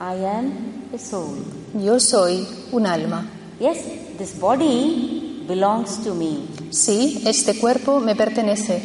[0.01, 0.53] I am
[0.95, 1.39] a soul.
[1.75, 3.25] Yo soy un alma.
[3.61, 3.79] Yes,
[4.19, 8.83] this body belongs to me, Sí, este cuerpo me pertenece,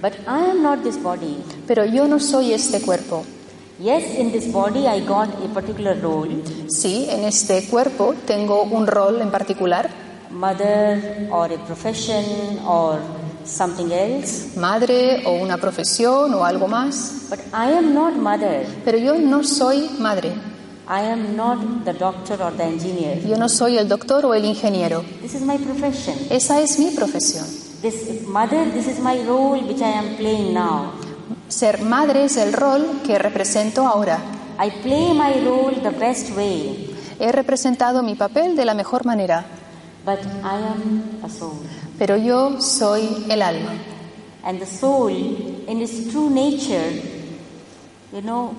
[0.00, 1.36] but I am not this body.
[1.66, 3.24] pero yo no soy este cuerpo.
[3.78, 6.28] Yes, in this body I got a particular role
[6.68, 9.90] Sí, en este cuerpo tengo un rol en particular,
[10.30, 12.24] mother or a profession
[12.66, 13.00] or
[13.44, 18.64] something else, madre o una profesión o algo más, but I am not mother.
[18.84, 20.32] pero yo no soy madre.
[20.86, 23.18] I am not the doctor or the engineer.
[23.26, 25.02] Yo no soy el doctor o el ingeniero.
[25.20, 26.14] This is my profession.
[26.30, 27.44] Esa es mi profesión.
[27.82, 30.92] This mother, this is my role which I am playing now.
[31.48, 34.18] Ser madre es el rol que represento ahora.
[34.58, 39.44] I play my role the best way, He representado mi papel de la mejor manera,
[40.04, 41.58] but I am a soul.
[41.98, 43.72] pero yo soy el alma.
[44.44, 45.10] And the soul,
[45.68, 46.90] in its true nature,
[48.12, 48.54] you know,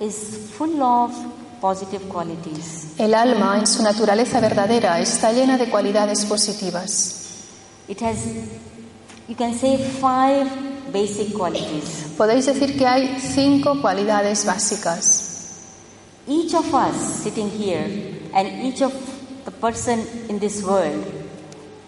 [0.00, 1.12] is full of
[1.60, 2.92] positive qualities.
[2.98, 7.18] El alma, en su naturaleza verdadera, está llena de cualidades positivas.
[7.88, 8.16] It has,
[9.28, 10.46] you can say, five
[10.92, 12.14] basic qualities.
[12.16, 15.28] Podéis decir que hay cinco cualidades básicas.
[16.26, 17.86] Each of us sitting here
[18.34, 18.92] and each of
[19.44, 21.04] the person in this world,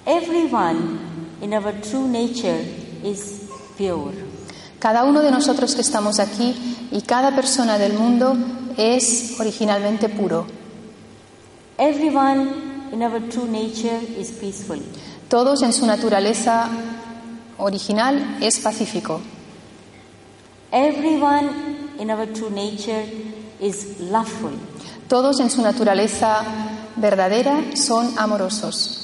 [0.06, 0.98] everyone
[1.40, 2.60] in our true nature
[3.02, 4.12] is pure.
[4.78, 6.54] Cada uno de nosotros que estamos aquí
[6.90, 8.36] y cada persona del mundo
[8.76, 10.46] es originalmente puro.
[11.78, 14.80] Everyone in our true nature is peaceful.
[15.28, 16.68] Todos en su naturaleza
[17.58, 19.20] original es pacífico.
[20.72, 23.04] Everyone in our true nature
[23.60, 24.52] is loveful.
[25.08, 26.44] Todos en su naturaleza
[26.96, 29.00] verdadera son amorosos.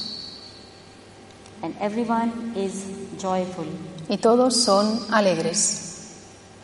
[1.62, 2.84] And everyone is
[3.18, 3.66] joyful.
[4.08, 6.16] Y todos son alegres.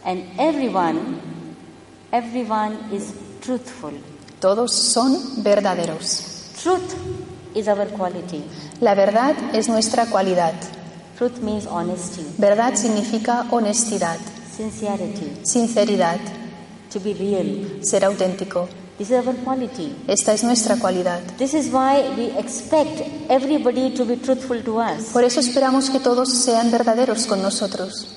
[0.05, 1.21] And everyone,
[2.13, 3.93] everyone is truthful.
[4.41, 6.53] Todos son verdaderos.
[6.63, 6.95] Truth
[7.55, 8.43] is our quality.
[8.81, 10.55] La verdad es nuestra cualidad.
[11.17, 14.19] Truth means honesty, Verdad significa honestidad,
[14.55, 16.21] sincerity, sinceridad,
[16.93, 17.83] to be real.
[17.83, 18.69] ser auténtico.
[18.99, 19.95] This is our quality.
[20.09, 21.21] Esta es nuestra cualidad.
[21.39, 25.13] This is why we expect everybody to be truthful to us.
[25.13, 28.09] Por eso esperamos que todos sean verdaderos con nosotros.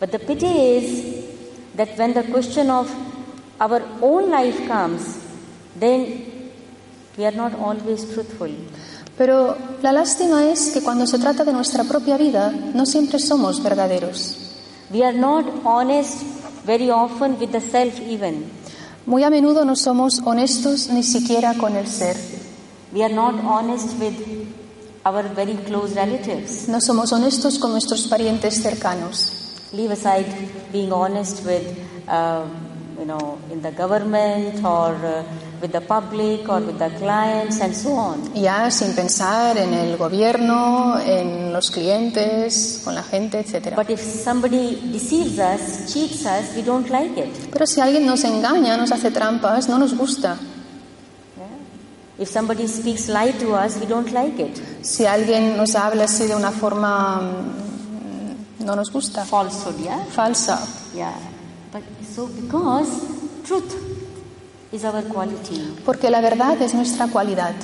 [0.00, 1.24] But the pity is
[1.76, 2.90] that when the question of
[3.60, 5.18] our own life comes,
[5.78, 6.50] then
[7.16, 8.50] we are not always truthful.
[9.16, 13.62] Pero la lástima es que cuando se trata de nuestra propia vida, no siempre somos
[13.62, 14.36] verdaderos.
[14.90, 16.22] We are not honest
[16.64, 18.50] very often with the self, even.
[19.06, 22.16] Muy a menudo no somos honestos ni siquiera con el ser.
[22.92, 24.14] We are not honest with
[25.04, 26.68] our very close relatives.
[26.68, 29.70] No somos honestos con nuestros parientes cercanos.
[29.72, 30.26] Leave aside
[30.72, 31.62] being honest with,
[32.08, 32.44] uh,
[32.98, 35.22] you know, in the government or uh,
[35.64, 38.34] with the public or with the clients and so on.
[38.34, 43.74] Ya sin pensar en el gobierno, en los clientes, con la gente, etc.
[43.74, 47.50] But if somebody deceives us, cheats us, we don't like it.
[47.50, 50.36] Pero si alguien nos engaña, nos hace trampas, no nos gusta.
[52.18, 54.60] If somebody speaks lie to us, we don't like it.
[54.82, 60.04] Si alguien nos habla así de una forma mm, no nos gusta, Falsehood, yeah?
[60.10, 60.60] falsa.
[60.94, 61.14] Yeah.
[61.72, 61.82] But
[62.14, 62.88] so because
[63.44, 63.83] truth
[64.74, 65.76] is our quality.
[65.84, 67.54] Porque la verdad es nuestra cualidad.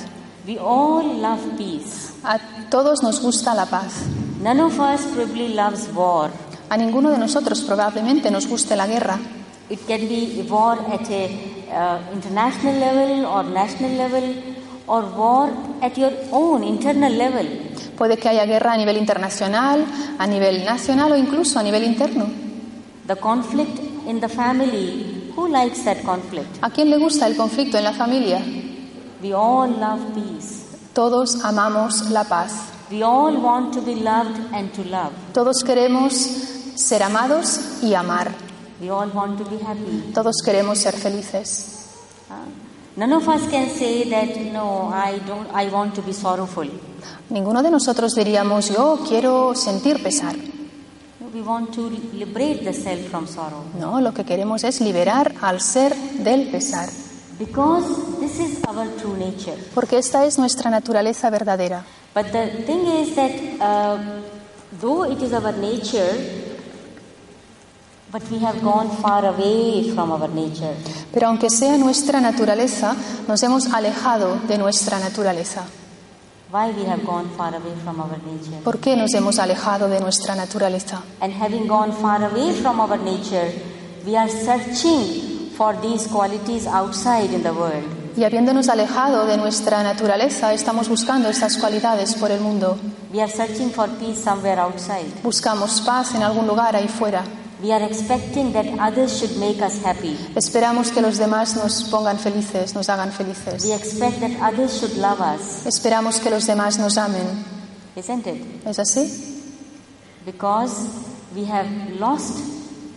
[0.47, 2.13] We all love peace.
[2.23, 2.39] A
[2.69, 3.93] todos nos gusta la paz.
[4.41, 6.31] None of us probably loves war.
[6.69, 9.19] A ninguno de nosotros probablemente nos guste la guerra.
[9.69, 11.25] It can be war at a
[11.69, 14.35] uh, international level or national level
[14.87, 15.49] or war
[15.81, 17.45] at your own internal level.
[17.97, 19.85] Puede que haya guerra a nivel internacional,
[20.17, 22.25] a nivel nacional o incluso a nivel interno.
[23.05, 26.57] The conflict in the family, who likes that conflict?
[26.61, 28.39] ¿A quién le gusta el conflicto en la familia?
[29.21, 30.65] We all love peace.
[30.93, 32.53] Todos amamos la paz.
[32.91, 35.11] We all want to be loved and to love.
[35.33, 36.13] Todos queremos
[36.75, 38.31] ser amados y amar.
[38.81, 40.11] We all want to be happy.
[40.13, 41.77] Todos queremos ser felices.
[42.97, 46.69] None of us can say that no, I don't I want to be sorrowful.
[47.29, 50.35] Ninguno de nosotros diríamos, yo quiero sentir pesar.
[51.31, 53.63] No, We want to liberate the self from sorrow.
[53.79, 56.89] No, lo que queremos es liberar al ser del pesar.
[57.39, 59.57] Because this is our true nature.
[59.73, 61.83] Porque esta es nuestra naturaleza verdadera.
[62.13, 63.97] But the thing is that uh,
[64.79, 66.13] though it is our nature,
[68.11, 70.75] but we have gone far away from our nature.
[71.13, 72.95] Pero aunque sea nuestra naturaleza,
[73.27, 75.63] nos hemos alejado de nuestra naturaleza.
[78.63, 81.01] ¿Por qué nos hemos alejado de nuestra naturaleza?
[81.21, 83.53] And having gone far away from our nature,
[84.05, 87.85] we are searching for these qualities outside in the world.
[88.17, 92.77] Y habiéndonos alejado de nuestra naturaleza, estamos buscando estas cualidades por el mundo.
[93.13, 95.07] We are searching for peace somewhere outside.
[95.23, 97.23] Buscamos paz en algún lugar ahí fuera.
[97.61, 100.17] We are expecting that others should make us happy.
[100.35, 103.63] Esperamos que los demás nos pongan felices, nos hagan felices.
[103.63, 105.65] We expect that others should love us.
[105.67, 107.45] Esperamos que los demás nos amen.
[107.95, 108.65] Isn't it?
[108.65, 109.07] ¿Es así?
[110.25, 110.89] Because
[111.35, 111.67] we have
[111.99, 112.39] lost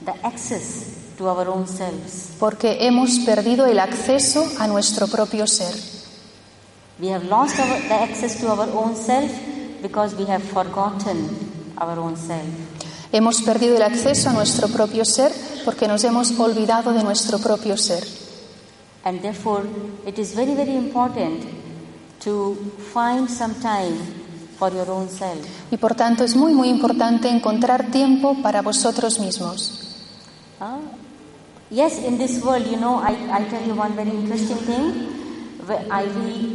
[0.07, 2.33] the access to our own selves.
[2.39, 5.75] Porque hemos perdido el acceso a nuestro propio ser.
[6.99, 9.31] We have lost our, the access to our own self
[9.83, 11.29] because we have forgotten
[11.77, 12.74] our own self.
[13.15, 15.31] Hemos perdido el acceso a nuestro propio ser
[15.65, 18.03] porque nos hemos olvidado de nuestro propio ser.
[19.05, 19.69] And therefore,
[20.05, 21.45] it is very, very important
[22.25, 22.57] to
[22.93, 23.95] find some time
[24.59, 25.47] for your own self.
[25.71, 30.03] Y por tanto es muy, muy importante encontrar tiempo para vosotros mismos.
[30.59, 30.81] Huh?
[31.71, 35.07] Yes, in this world, you know, I, I tell you one very interesting thing.
[35.89, 36.05] I,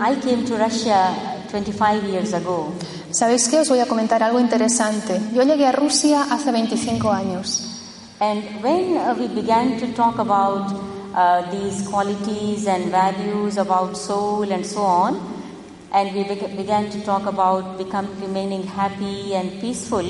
[0.01, 1.16] I came to Russia
[1.51, 2.74] 25 years ago.
[3.12, 3.60] ¿Sabéis qué?
[3.60, 5.20] Os voy a comentar algo interesante.
[5.34, 7.66] Yo llegué a Rusia hace 25 años.
[8.20, 10.72] And when uh, we began to talk about
[11.16, 15.18] uh, these qualities and values about soul and so on,
[15.91, 20.05] and we beg- began to talk about become, remaining happy and peaceful,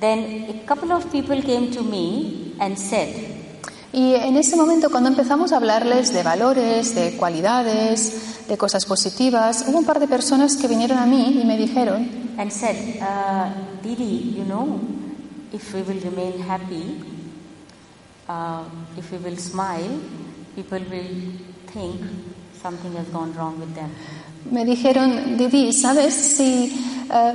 [0.00, 3.37] then a couple of people came to me and said,
[3.92, 9.64] Y en ese momento, cuando empezamos a hablarles de valores, de cualidades, de cosas positivas,
[9.66, 13.50] hubo un par de personas que vinieron a mí y me dijeron, and said, uh,
[13.82, 14.78] Didi, you know,
[15.52, 17.02] if we will remain happy,
[18.28, 18.64] uh,
[18.96, 20.00] if we will smile,
[20.54, 21.32] people will
[21.72, 22.00] think
[22.62, 23.90] something has gone wrong with them.
[24.50, 26.14] me dijeron, Didi, ¿sabes?
[26.14, 26.72] Si
[27.12, 27.32] eh,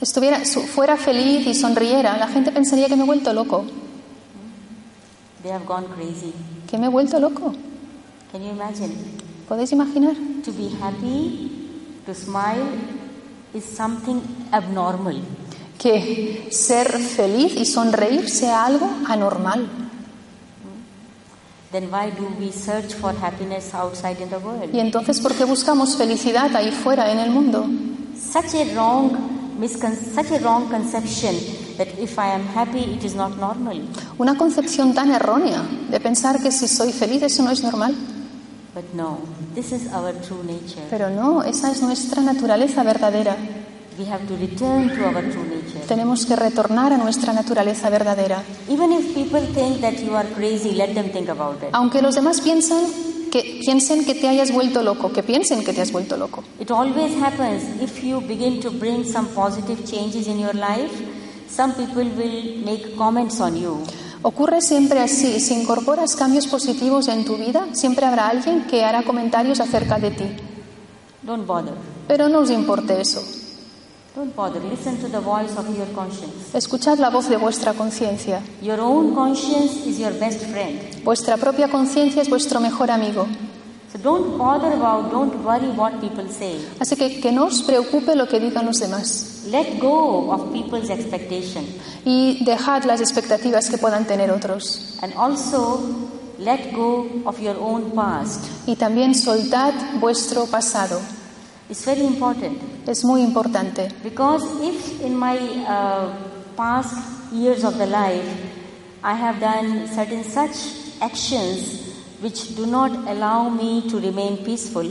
[0.00, 3.64] estuviera, fuera feliz y sonriera, la gente pensaría que me he vuelto loco.
[5.42, 6.32] They have gone crazy.
[6.68, 7.52] ¿Que me he vuelto loco?
[8.32, 8.94] Can you imagine?
[9.48, 10.14] ¿Podéis imaginar?
[10.44, 11.50] To be happy,
[12.04, 12.66] to smile,
[13.54, 14.20] is something
[14.52, 15.22] abnormal.
[15.78, 19.68] Que ser feliz y sonreír sea algo anormal.
[21.70, 24.74] Then why do we search for happiness outside in the world?
[24.74, 27.64] Y entonces, ¿por qué buscamos felicidad ahí fuera en el mundo?
[28.16, 29.12] Such a wrong,
[30.14, 31.36] such a wrong conception
[31.78, 33.80] that if I am happy, it is not normal.
[34.18, 37.94] Una concepción tan errónea de pensar que si soy feliz eso no es normal.
[38.74, 39.18] But no,
[39.54, 40.82] this is our true nature.
[40.90, 43.36] Pero no, esa es nuestra naturaleza verdadera.
[43.98, 45.80] We have to return to our true nature.
[45.88, 48.42] Tenemos que retornar a nuestra naturaleza verdadera.
[48.68, 51.70] Even if people think that you are crazy, let them think about it.
[51.72, 52.84] Aunque los demás piensan
[53.32, 56.44] que piensen que te hayas vuelto loco, que piensen que te has vuelto loco.
[56.60, 60.92] It always happens if you begin to bring some positive changes in your life,
[61.48, 63.82] some people will make comments on you.
[64.22, 65.40] Ocurre siempre así.
[65.40, 70.10] Si incorporas cambios positivos en tu vida, siempre habrá alguien que hará comentarios acerca de
[70.10, 70.24] ti.
[71.22, 71.74] Don't bother.
[72.08, 73.22] Pero no os importe eso.
[74.16, 74.60] Don't bother.
[74.64, 76.56] Listen to the voice of your conscience.
[76.56, 78.42] Escuchad la voz de vuestra conciencia.
[78.60, 81.04] Your own conscience is your best friend.
[81.04, 83.28] Vuestra propia conciencia es vuestro mejor amigo.
[83.92, 86.60] So don't bother about, don't worry what people say.
[86.78, 89.44] Así que que no os preocupe lo que digan los demás.
[89.50, 91.64] Let go of people's expectation.
[92.04, 94.98] Y dejad las expectativas que puedan tener otros.
[95.00, 95.80] And also,
[96.38, 98.44] let go of your own past.
[98.66, 101.00] Y también soltad vuestro pasado.
[101.70, 102.58] It's very important.
[102.86, 103.88] Es muy importante.
[104.04, 106.10] Because if in my uh,
[106.56, 106.94] past
[107.32, 108.26] years of the life
[109.02, 111.87] I have done certain such actions
[112.20, 114.88] which do not allow me to remain peaceful,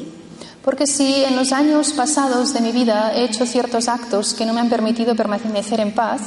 [0.67, 4.53] Porque si en los años pasados de mi vida he hecho ciertos actos que no
[4.53, 6.23] me han permitido permanecer en paz,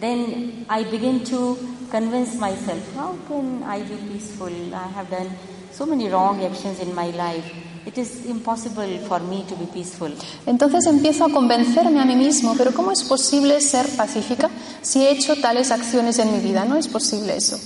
[0.00, 1.58] then I begin to
[1.90, 4.48] convince myself, how can I be peaceful?
[4.48, 5.28] I have done
[5.74, 7.52] so many wrong actions in my life.
[7.84, 10.10] It is impossible for me to be peaceful.
[10.46, 14.48] entonces empiezo a convencerme a mí mismo, pero ¿cómo es posible ser pacífica
[14.80, 16.64] si he hecho tales acciones en mi vida?
[16.64, 17.60] No es posible eso.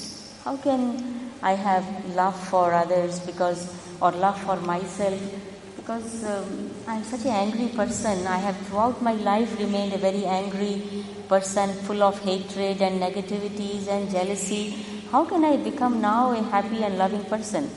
[0.44, 1.84] How can I have
[2.14, 5.18] love for others because, or love for myself?
[5.76, 8.26] Because um, I'm such an angry person.
[8.26, 13.88] I have throughout my life remained a very angry person, full of hatred and negativities
[13.88, 14.84] and jealousy.
[15.10, 17.70] How can I become now a happy and loving person?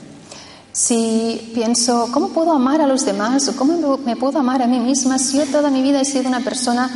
[0.72, 4.80] Si pienso, ¿cómo puedo amar a los demás o cómo me puedo amar a mí
[4.80, 6.90] misma si yo toda mi vida he sido una persona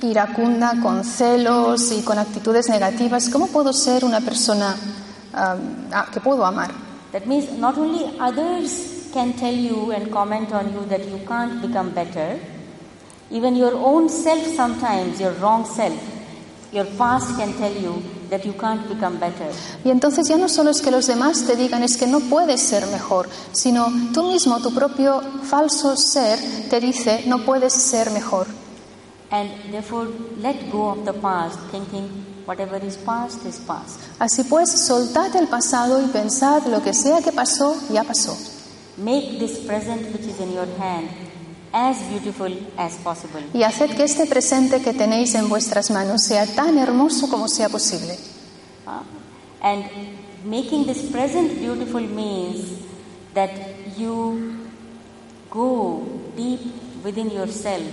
[0.00, 3.28] iracunda, con celos y con actitudes negativas?
[3.28, 4.76] ¿Cómo puedo ser una persona
[5.36, 6.70] um, ah, que puedo amar?
[7.12, 11.62] That means not only others can tell you and comment on you that you can't
[11.62, 12.38] become better,
[13.30, 15.96] even your own self sometimes, your wrong self,
[16.72, 19.50] your past can tell you that you can't become better.
[19.84, 22.60] Y entonces ya no solo es que los demás te digan es que no puedes
[22.60, 28.46] ser mejor, sino tú mismo, tu propio falso ser, te dice no puedes ser mejor.
[29.30, 30.08] And therefore,
[30.38, 34.00] let go of the past, thinking whatever is past is past.
[34.18, 38.36] Así pues, soltad el pasado y pensad lo que sea que pasó, ya pasó.
[38.96, 41.08] Make this present which is in your hand
[41.72, 43.42] as beautiful as possible.
[43.52, 47.68] Y haced que este presente que tenéis en vuestras manos sea tan hermoso como sea
[47.68, 48.16] posible.
[48.86, 49.02] Uh,
[49.60, 49.84] and
[50.44, 52.80] making this present beautiful means
[53.34, 53.50] that
[53.98, 54.56] you
[55.50, 56.02] go
[56.36, 56.60] deep
[57.04, 57.84] within yourself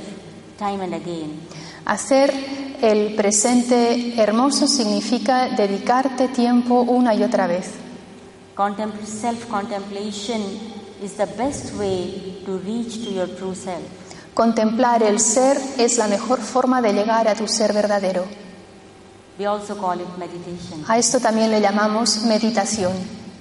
[0.58, 1.39] time and again.
[1.86, 2.34] Hacer
[2.81, 7.71] el presente hermoso significa dedicarte tiempo una y otra vez.
[8.55, 10.41] Contempl- self-contemplation
[11.03, 13.81] is the best way to reach to your true self.
[14.34, 18.25] Contemplar el ser es la mejor forma de llegar a tu ser verdadero.
[19.38, 20.86] We also call it meditation.
[20.88, 22.93] A esto también le llamamos meditación.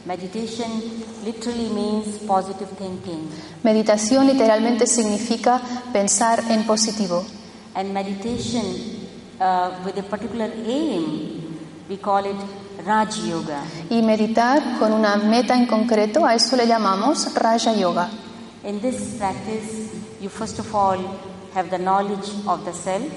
[0.05, 0.83] Meditation
[1.25, 3.29] literally means positive thinking.
[3.63, 5.61] Meditación literalmente significa
[5.93, 7.25] pensar en positivo.
[7.75, 8.65] And meditation
[9.41, 11.59] uh, with a particular aim,
[11.89, 12.37] we call it
[12.85, 13.63] Raj Yoga.
[13.91, 18.11] Y meditar con una meta en concreto, a eso le llamamos Raja Yoga.
[18.65, 20.99] In this practice, you first of all
[21.55, 23.11] have the knowledge of the self,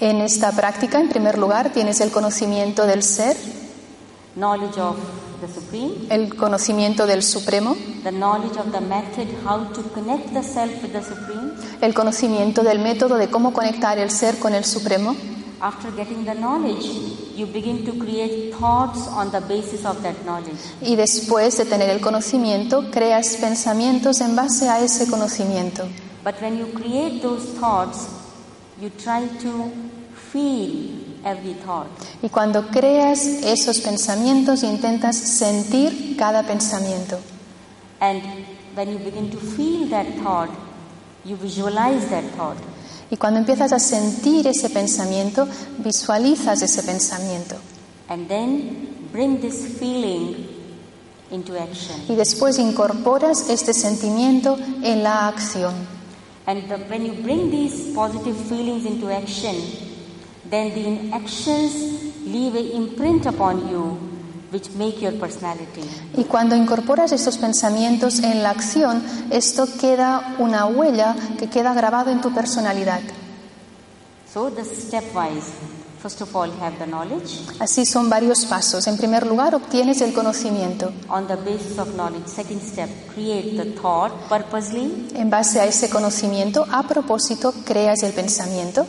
[0.00, 3.36] En esta práctica, en primer lugar, tienes el conocimiento del ser,
[4.34, 4.96] knowledge of
[5.40, 10.42] the Supreme, el conocimiento del Supremo, the knowledge of the method how to connect the
[10.42, 11.52] self with the Supreme.
[11.80, 15.16] el conocimiento del método de cómo conectar el ser con el Supremo.
[15.62, 16.86] After getting the knowledge,
[17.36, 20.58] you begin to create thoughts on the basis of that knowledge.
[20.80, 25.86] Y después de tener el conocimiento, creas pensamientos en base a ese conocimiento.
[26.24, 28.08] But when you create those thoughts,
[28.80, 29.70] you try to
[30.32, 31.88] feel every thought.
[32.22, 37.18] Y cuando creas esos pensamientos, intentas sentir cada pensamiento.
[38.00, 38.22] And
[38.74, 40.50] when you begin to feel that thought,
[41.24, 42.56] you visualize that thought.
[43.10, 45.46] Y cuando empiezas a sentir ese pensamiento,
[45.78, 47.56] visualizas ese pensamiento.
[48.08, 50.46] And then bring this feeling
[51.30, 51.96] into action.
[52.08, 55.74] Y después incorporas este sentimiento en la acción.
[56.46, 59.56] And when you bring these positive feelings into action,
[60.50, 61.74] then the actions
[62.26, 63.98] leave an imprint upon you
[64.50, 65.82] which make your personality.
[66.16, 72.10] Y cuando incorporas estos pensamientos en la acción, esto queda una huella que queda grabado
[72.10, 73.00] en tu personalidad.
[74.32, 75.52] So the stepwise,
[76.00, 77.40] first of all, have the knowledge.
[77.60, 78.86] Así son varios pasos.
[78.86, 80.92] En primer lugar, obtienes el conocimiento.
[81.08, 85.08] On the basis of knowledge, second step, create the thought purposely.
[85.14, 88.86] En base a ese conocimiento, a propósito, creas el pensamiento.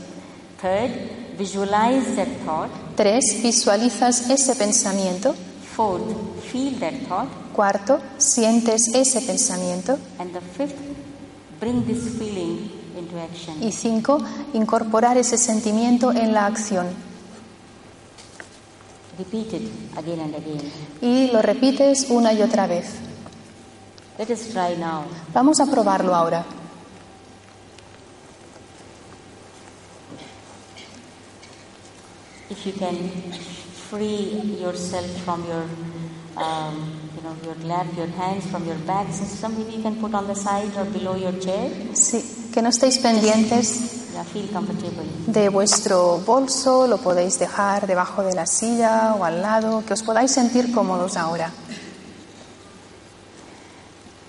[0.62, 2.70] Third, visualize that thought.
[2.96, 5.34] Tres, visualizas ese pensamiento.
[5.76, 6.04] Fourth,
[6.52, 7.30] feel that thought.
[7.54, 9.98] Cuarto, sientes ese pensamiento.
[10.20, 10.78] And the fifth,
[11.60, 13.62] bring this feeling into action.
[13.62, 14.20] Y cinco,
[14.54, 16.88] incorporar ese sentimiento en la acción.
[19.18, 20.72] Repeat it again and again.
[21.02, 22.86] Y lo repites una y otra vez.
[24.20, 25.06] Let us try now.
[25.34, 26.46] Vamos a probarlo ahora.
[32.52, 32.98] If you can
[33.90, 35.64] free yourself from your,
[36.36, 40.14] um, you know, your lap, your hands from your back system, maybe you can put
[40.14, 41.70] on the side or below your chair.
[41.94, 45.06] Sí, que no estéis pendientes Yeah, feel comfortable.
[45.28, 50.04] de vuestro bolso, lo podéis dejar debajo de la silla o al lado, que os
[50.04, 51.54] podáis sentir cómodos ahora.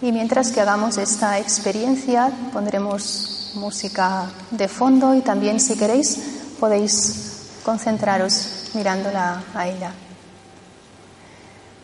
[0.01, 6.19] Y mientras que hagamos esta experiencia, pondremos música de fondo y también, si queréis,
[6.61, 7.32] podéis
[7.63, 9.93] concentraros mirándola a ella.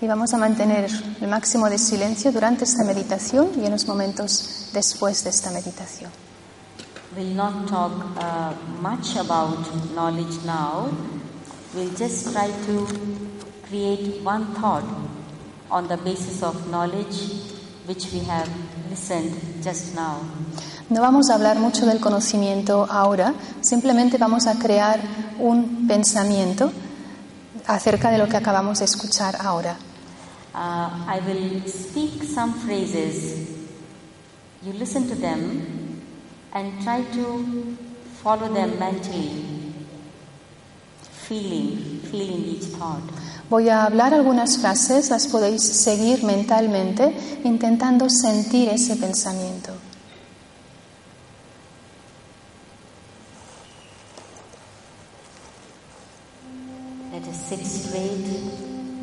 [0.00, 0.88] Y vamos a mantener
[1.20, 6.10] el máximo de silencio durante esta meditación y en los momentos después de esta meditación.
[7.16, 10.90] We'll not talk uh, much about knowledge now.
[11.74, 12.86] We'll just try to
[13.68, 14.84] create one thought
[15.70, 17.32] on the basis of knowledge
[17.86, 18.48] which we have
[18.90, 20.20] listened just now.
[20.90, 24.98] No vamos a hablar mucho del conocimiento ahora, simplemente vamos a crear
[25.38, 26.72] un pensamiento
[27.66, 29.76] acerca de lo que acabamos de escuchar ahora.
[30.54, 33.48] Uh, I will speak some phrases.
[34.62, 36.00] You listen to them
[36.54, 37.76] and try to
[38.22, 39.44] follow them mentally,
[41.28, 43.02] feeling, feeling each thought.
[43.50, 47.14] Voy a hablar algunas frases, las podéis seguir mentalmente
[47.44, 49.72] intentando sentir ese pensamiento.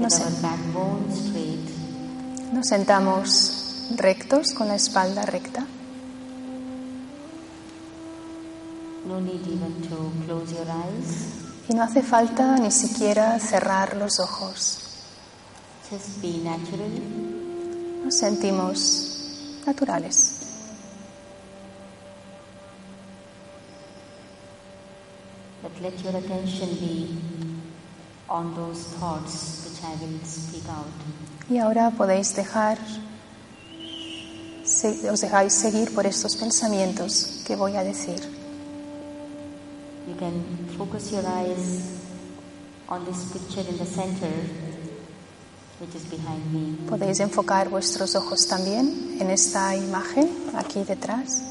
[0.06, 0.24] No with sé.
[0.24, 2.54] our backbone straight.
[2.54, 5.66] Nos sentamos rectos con la espalda recta.
[11.68, 14.78] Y no hace falta ni siquiera cerrar los ojos.
[18.04, 20.34] Nos sentimos naturales.
[25.64, 27.18] But let your attention be
[28.30, 30.88] on those thoughts I will speak out.
[31.50, 32.78] Y ahora podéis dejar,
[35.12, 38.20] os dejáis seguir por estos pensamientos que voy a decir.
[40.08, 40.44] You can
[40.78, 41.82] focus your eyes
[42.88, 44.32] on this picture in the center,
[45.80, 46.78] which is behind me.
[46.88, 51.44] Podéis enfocar vuestros ojos también en esta imagen aquí detrás.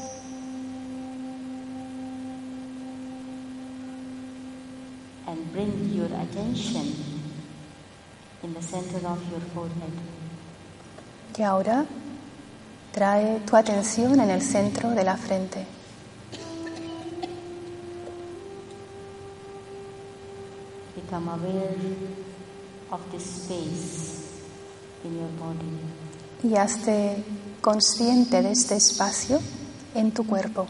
[5.27, 7.14] and bring your attention
[8.45, 9.93] in the center of your forehead.
[11.37, 11.85] Y ahora
[12.93, 15.65] trae tu atención en el centro de la frente.
[20.95, 21.75] Become aware
[22.91, 24.31] of this space
[25.03, 25.79] in your body.
[26.43, 27.23] Y hazte
[27.61, 29.39] consciente de este espacio
[29.95, 30.67] en tu cuerpo.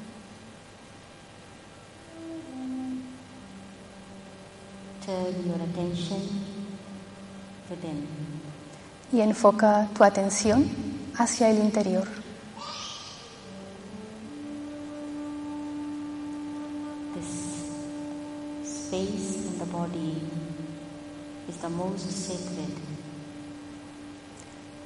[5.05, 6.54] Turn your attention.
[9.11, 10.69] Y enfoca tu atención
[11.17, 12.07] hacia el interior.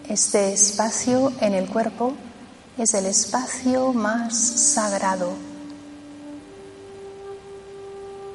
[0.07, 2.13] Este espacio en el cuerpo
[2.77, 5.33] es el espacio más sagrado.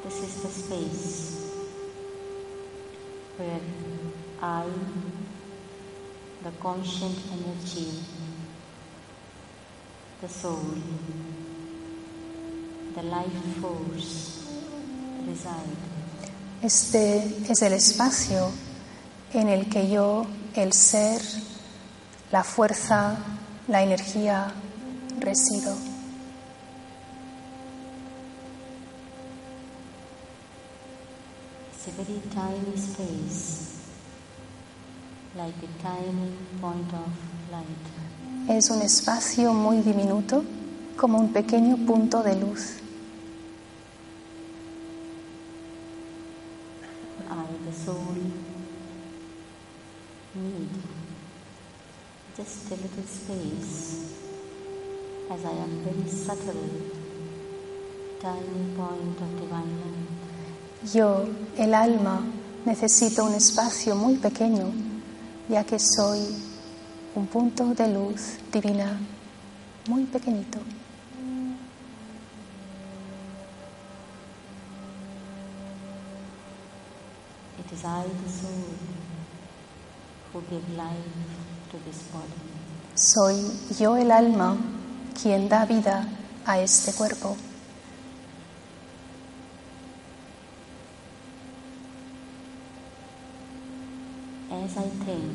[0.03, 1.35] This is the space
[3.37, 3.84] where
[4.41, 4.65] I,
[6.43, 7.91] the conscient energy,
[10.21, 10.77] the soul,
[12.95, 13.31] the life
[13.61, 14.43] force
[15.27, 15.77] reside.
[16.61, 18.51] Este es el espacio
[19.33, 20.25] en el que yo,
[20.55, 21.21] el ser,
[22.31, 23.17] la fuerza,
[23.67, 24.51] la energía,
[25.19, 25.75] resido.
[31.71, 33.74] It's a very tiny space,
[35.35, 36.31] like a tiny
[36.61, 37.09] point of
[37.51, 38.49] light.
[38.49, 40.43] Es un espacio muy diminuto,
[40.95, 42.79] como un pequeño punto de luz.
[47.29, 48.15] I, the soul,
[50.35, 50.69] need
[52.37, 54.13] just a little space
[55.31, 56.69] as I am very subtle,
[58.21, 60.93] tiny point of divine light.
[60.93, 61.27] Yo,
[61.57, 62.21] el alma,
[62.65, 64.71] necesito un espacio muy pequeño,
[65.49, 66.19] ya que soy
[67.15, 68.99] un punto de luz divina
[69.87, 70.59] muy pequeñito.
[77.59, 78.75] It is I, the soul,
[80.33, 80.95] who give life
[81.71, 82.55] to this body.
[82.95, 84.57] Soy yo el alma
[85.21, 86.07] quien da vida
[86.45, 87.35] a este cuerpo.
[94.77, 95.31] I think,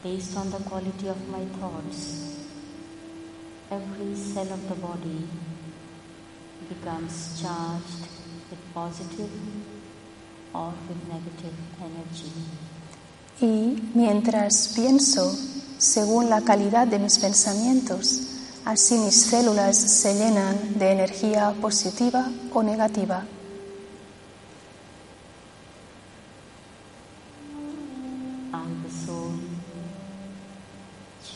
[0.00, 2.36] based on the quality of my thoughts,
[3.68, 5.26] every cell of the body
[6.68, 8.06] becomes charged
[8.48, 9.30] with positive
[10.54, 12.30] or with negative energy.
[13.40, 15.34] Y mientras pienso,
[15.78, 18.20] según la calidad de mis pensamientos,
[18.64, 23.24] así mis células se llenan de energía positiva o negativa.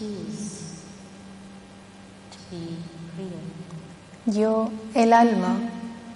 [0.03, 0.82] Choose
[2.30, 2.78] to be
[3.16, 4.36] real.
[4.36, 5.57] Yo, el alma,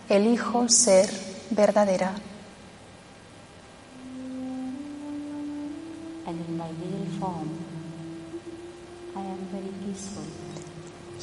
[0.09, 1.09] elijo ser
[1.51, 2.13] verdadera.
[6.27, 7.51] And in my real form,
[9.15, 10.25] I am very peaceful.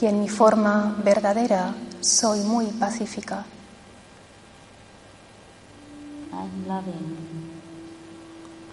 [0.01, 3.45] Y en mi forma verdadera soy muy pacífica.
[6.31, 7.17] I am loving.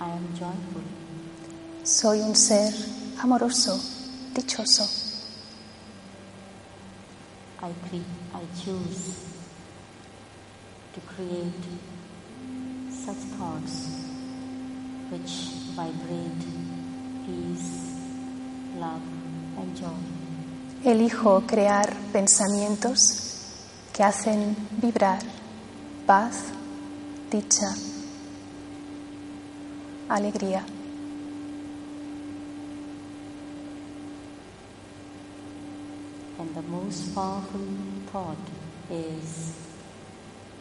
[0.01, 0.83] I am joyful.
[1.85, 2.73] Soy un ser
[3.23, 3.79] amoroso,
[4.33, 4.89] dichoso.
[7.63, 9.15] I, I choose
[10.95, 11.67] to create
[12.91, 13.89] such thoughts
[15.11, 15.31] which
[15.77, 16.47] vibrate
[17.27, 17.93] peace,
[18.79, 19.03] love,
[19.59, 20.01] and joy.
[20.83, 23.45] Elijo crear pensamientos
[23.93, 25.21] que hacen vibrar
[26.07, 26.45] paz,
[27.31, 27.75] dicha,
[30.09, 30.65] alegría.
[36.51, 37.61] And the most powerful
[38.11, 38.37] thought
[38.91, 39.53] is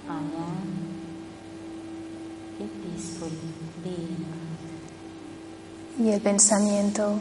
[0.08, 1.02] I am
[2.60, 3.32] a peaceful
[3.84, 4.26] being.
[5.98, 7.20] Y el pensamiento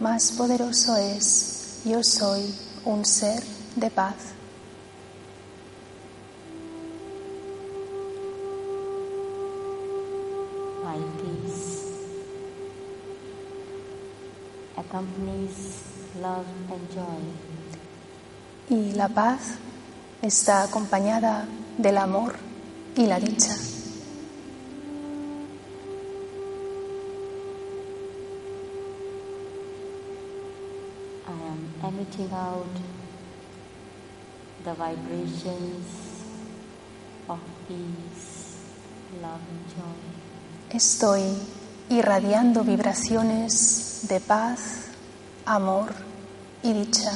[0.00, 2.54] más poderoso es yo soy
[2.86, 3.42] un ser
[3.76, 4.32] de paz.
[10.82, 11.84] My peace
[14.78, 15.82] accompanies
[16.18, 17.55] love and joy.
[18.68, 19.58] Y la paz
[20.22, 21.46] está acompañada
[21.78, 22.34] del amor
[22.96, 23.54] y la dicha.
[31.28, 32.66] I am emitting out
[34.64, 35.86] the vibrations
[37.28, 37.38] of
[37.68, 38.56] peace,
[39.22, 40.76] love, and joy.
[40.76, 41.22] Estoy
[41.88, 44.86] irradiando vibraciones de paz,
[45.44, 45.92] amor
[46.64, 47.12] y dicha.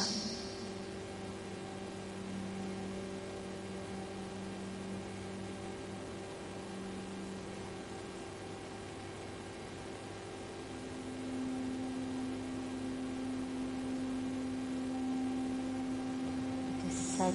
[16.72, 17.34] It is such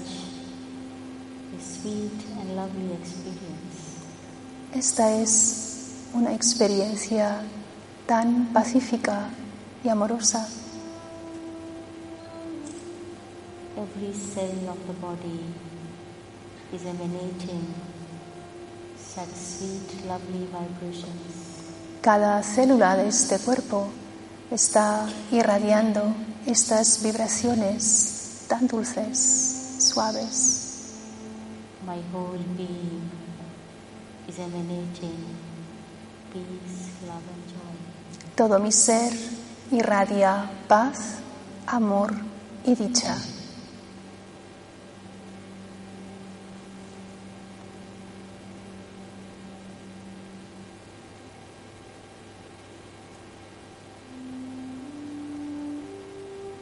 [1.56, 4.02] a sweet and lovely experience.
[4.76, 7.40] Esta es una experiencia
[8.06, 9.30] tan pacífica
[9.86, 10.50] y amorosa.
[13.78, 15.40] Every cell of the body
[16.74, 17.74] is emanating
[18.98, 22.02] such sweet, lovely vibrations.
[22.02, 23.88] Cada célula de este cuerpo
[24.52, 26.14] está irradiando
[26.46, 30.90] estas vibraciones tan dulces, suaves.
[31.86, 33.25] My whole being
[34.28, 35.38] is emanating
[36.32, 37.76] peace, love, and joy.
[38.36, 39.12] Todo mi ser
[39.72, 41.20] irradia paz,
[41.68, 42.14] amor
[42.66, 43.16] y dicha.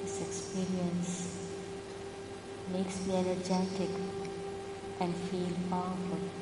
[0.03, 1.30] This experience
[2.72, 3.89] makes me energetic
[4.99, 6.32] and feel powerful.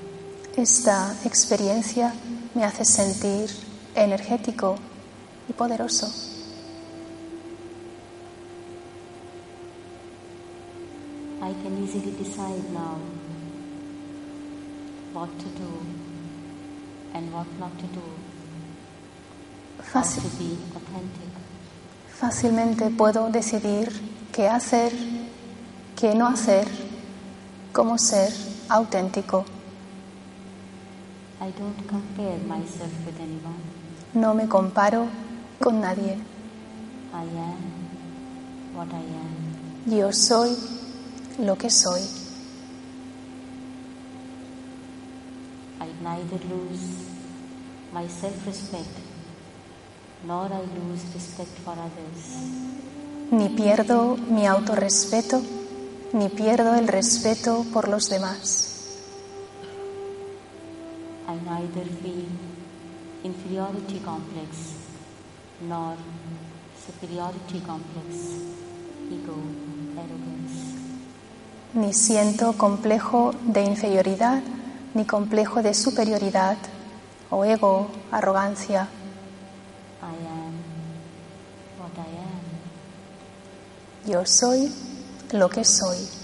[0.61, 2.13] Esta experiencia
[2.53, 3.49] me hace sentir
[3.95, 4.75] energético
[5.49, 6.05] y poderoso.
[11.41, 12.99] I can easily decide now
[15.15, 15.71] what to do
[17.15, 18.03] and what not to do,
[19.79, 21.31] how Fácil- to be authentic.
[22.19, 23.89] fácilmente puedo decidir
[24.31, 24.91] qué hacer,
[25.99, 26.67] qué no hacer,
[27.73, 28.31] cómo ser
[28.69, 29.43] auténtico.
[31.41, 33.63] I don't compare myself with anyone.
[34.13, 35.07] No me comparo
[35.59, 36.15] con nadie.
[37.13, 39.97] I am what I am.
[39.99, 40.55] Yo soy
[41.39, 42.01] lo que soy.
[45.79, 46.85] I neither lose
[47.91, 48.93] my self respect
[50.27, 52.21] nor I lose respect for others.
[53.31, 55.41] Ni pierdo mi autorrespeto,
[56.13, 58.70] ni pierdo el respeto por los demás.
[61.31, 62.25] I neither feel
[63.23, 64.49] inferiority complex
[65.61, 65.95] nor
[66.85, 68.07] superiority complex,
[69.09, 69.37] ego,
[69.95, 70.75] arrogance.
[71.73, 74.41] Ni siento complejo de inferioridad,
[74.93, 76.57] ni complejo de superioridad,
[77.29, 78.89] o ego, arrogancia.
[80.01, 80.53] I am
[81.79, 84.11] what I am.
[84.11, 84.69] Yo soy
[85.31, 86.20] lo que soy.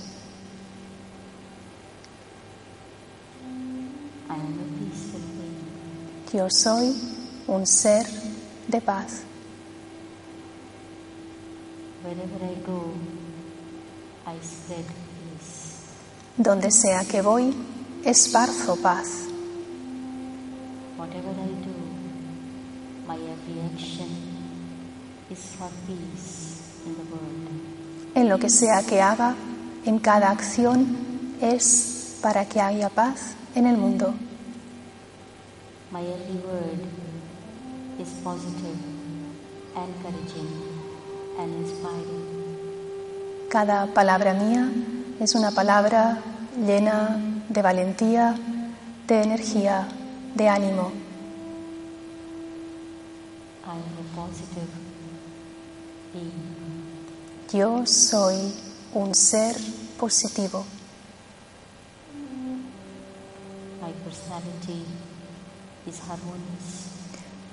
[6.38, 6.94] Yo soy
[7.48, 8.06] un ser
[8.68, 9.24] de paz.
[12.04, 12.94] Wherever I go,
[14.28, 15.74] I spread peace.
[16.38, 17.56] Donde sea que voy,
[18.06, 19.08] esparzo paz.
[21.00, 21.74] Whatever I do,
[23.08, 24.10] my every action
[25.32, 28.14] is for peace in the world.
[28.14, 29.34] En lo que sea que haga,
[29.86, 30.86] en cada acción,
[31.42, 34.14] es para que haya paz en el mundo.
[35.90, 36.80] My every word
[37.98, 38.76] is positive,
[39.74, 40.52] encouraging,
[41.40, 42.28] and inspiring.
[43.50, 44.70] Cada palabra mía
[45.22, 46.20] es una palabra
[46.58, 47.18] llena
[47.48, 48.36] de valentía,
[49.08, 49.88] de energía,
[50.36, 50.92] de ánimo.
[53.66, 54.68] I am a positive
[56.12, 56.58] being.
[57.54, 58.54] Yo soy
[58.94, 59.56] un ser
[59.98, 60.66] positivo.
[63.82, 65.07] My personality.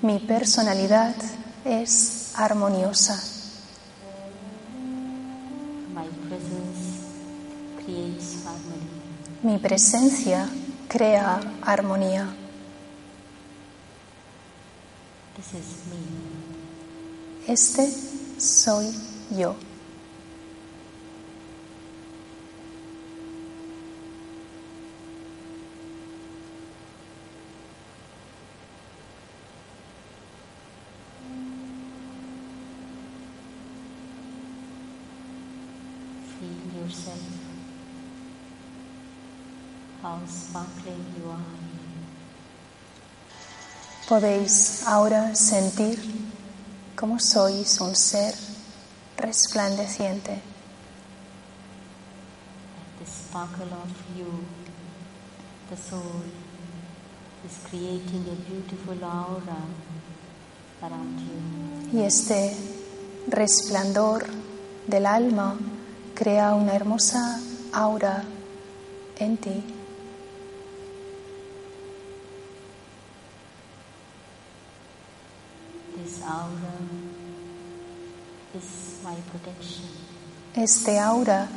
[0.03, 1.15] Mi personalidad
[1.65, 3.23] es armoniosa.
[9.43, 10.49] Mi presencia
[10.89, 12.35] crea armonía.
[17.47, 17.93] Este
[18.39, 18.91] soy
[19.31, 19.55] yo.
[36.41, 37.45] Feel yourself.
[40.05, 41.41] How sparkling you are.
[44.07, 45.99] Podéis ahora sentir
[46.95, 48.35] cómo sois un ser
[49.17, 50.43] resplandeciente.
[52.99, 54.45] The sparkle of you,
[55.71, 56.21] the soul,
[57.47, 59.57] is creating a beautiful aura
[60.83, 61.99] around you.
[61.99, 62.55] Y este
[63.27, 64.27] resplandor
[64.87, 65.57] del alma
[66.15, 67.41] crea una hermosa
[67.73, 68.23] aura
[69.19, 69.65] en ti.
[75.97, 76.75] This aura
[78.55, 79.89] is my protection.
[80.55, 81.49] Este aura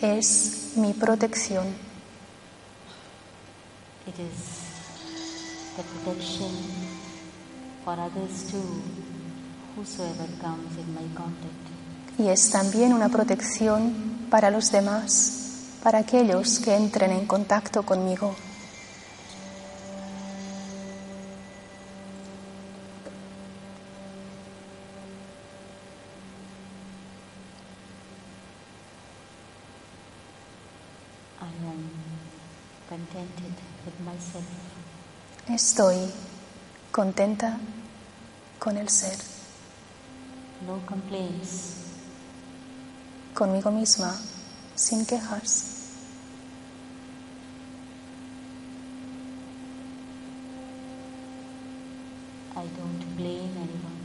[0.00, 1.66] es mi protección.
[4.06, 4.62] It is
[5.76, 6.50] the protection
[7.84, 8.82] for others too,
[9.76, 11.54] whosoever comes in my contact.
[12.18, 18.34] Y es también una protección para los demás, para aquellos que entren en contacto conmigo.
[31.38, 31.90] I am
[32.88, 33.54] contented
[33.84, 34.44] with myself.
[35.56, 35.96] Estoy
[36.92, 37.56] contenta
[38.58, 39.16] con el ser,
[40.66, 41.76] No complaints,
[43.32, 44.14] conmigo misma,
[44.74, 45.64] sin quejas.
[52.54, 53.96] I don't blame anyone.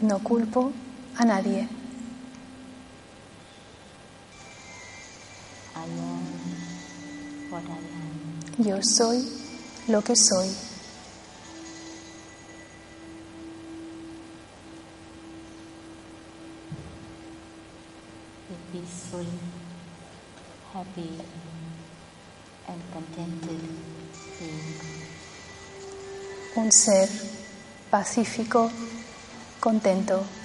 [0.00, 0.72] No culpo
[1.16, 1.66] a nadie.
[5.74, 7.78] I am what I
[8.60, 8.64] am.
[8.64, 9.24] Yo soy
[9.88, 10.67] lo que soy.
[20.78, 21.10] Happy,
[22.68, 23.60] and contented
[24.38, 24.78] being.
[26.54, 27.08] Un ser
[27.90, 28.70] pacífico,
[29.58, 30.37] contento.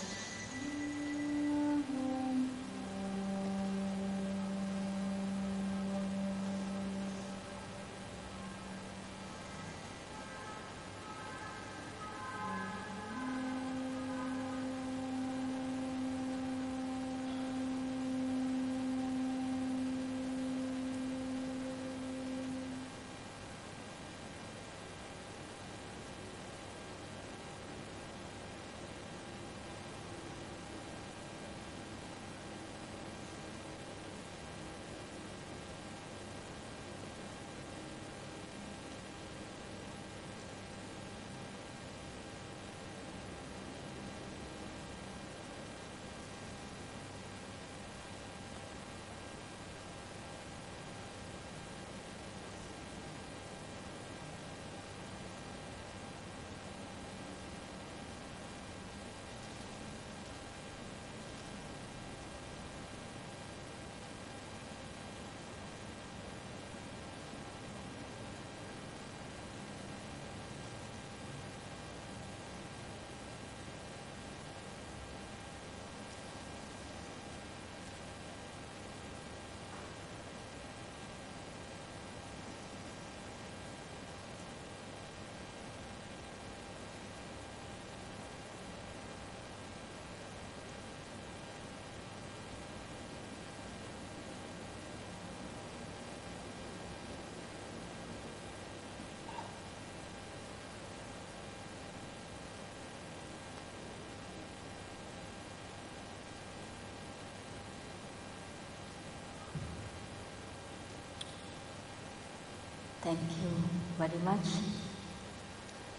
[113.04, 113.52] Thank you
[113.98, 114.48] very much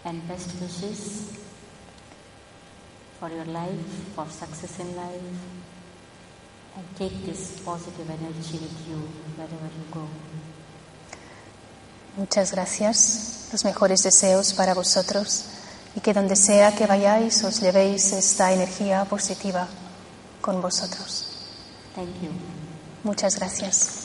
[0.05, 1.31] and best wishes
[3.19, 3.85] for your life,
[4.15, 5.21] for success in life
[6.75, 8.97] and take this positive energy with you
[9.37, 10.07] wherever you go.
[12.17, 13.49] Muchas gracias.
[13.51, 15.45] Los mejores deseos para vosotros
[15.95, 19.67] y que donde sea que vayáis os llevéis esta energía positiva
[20.41, 21.27] con vosotros.
[21.93, 22.31] Thank you.
[23.03, 24.04] Muchas gracias.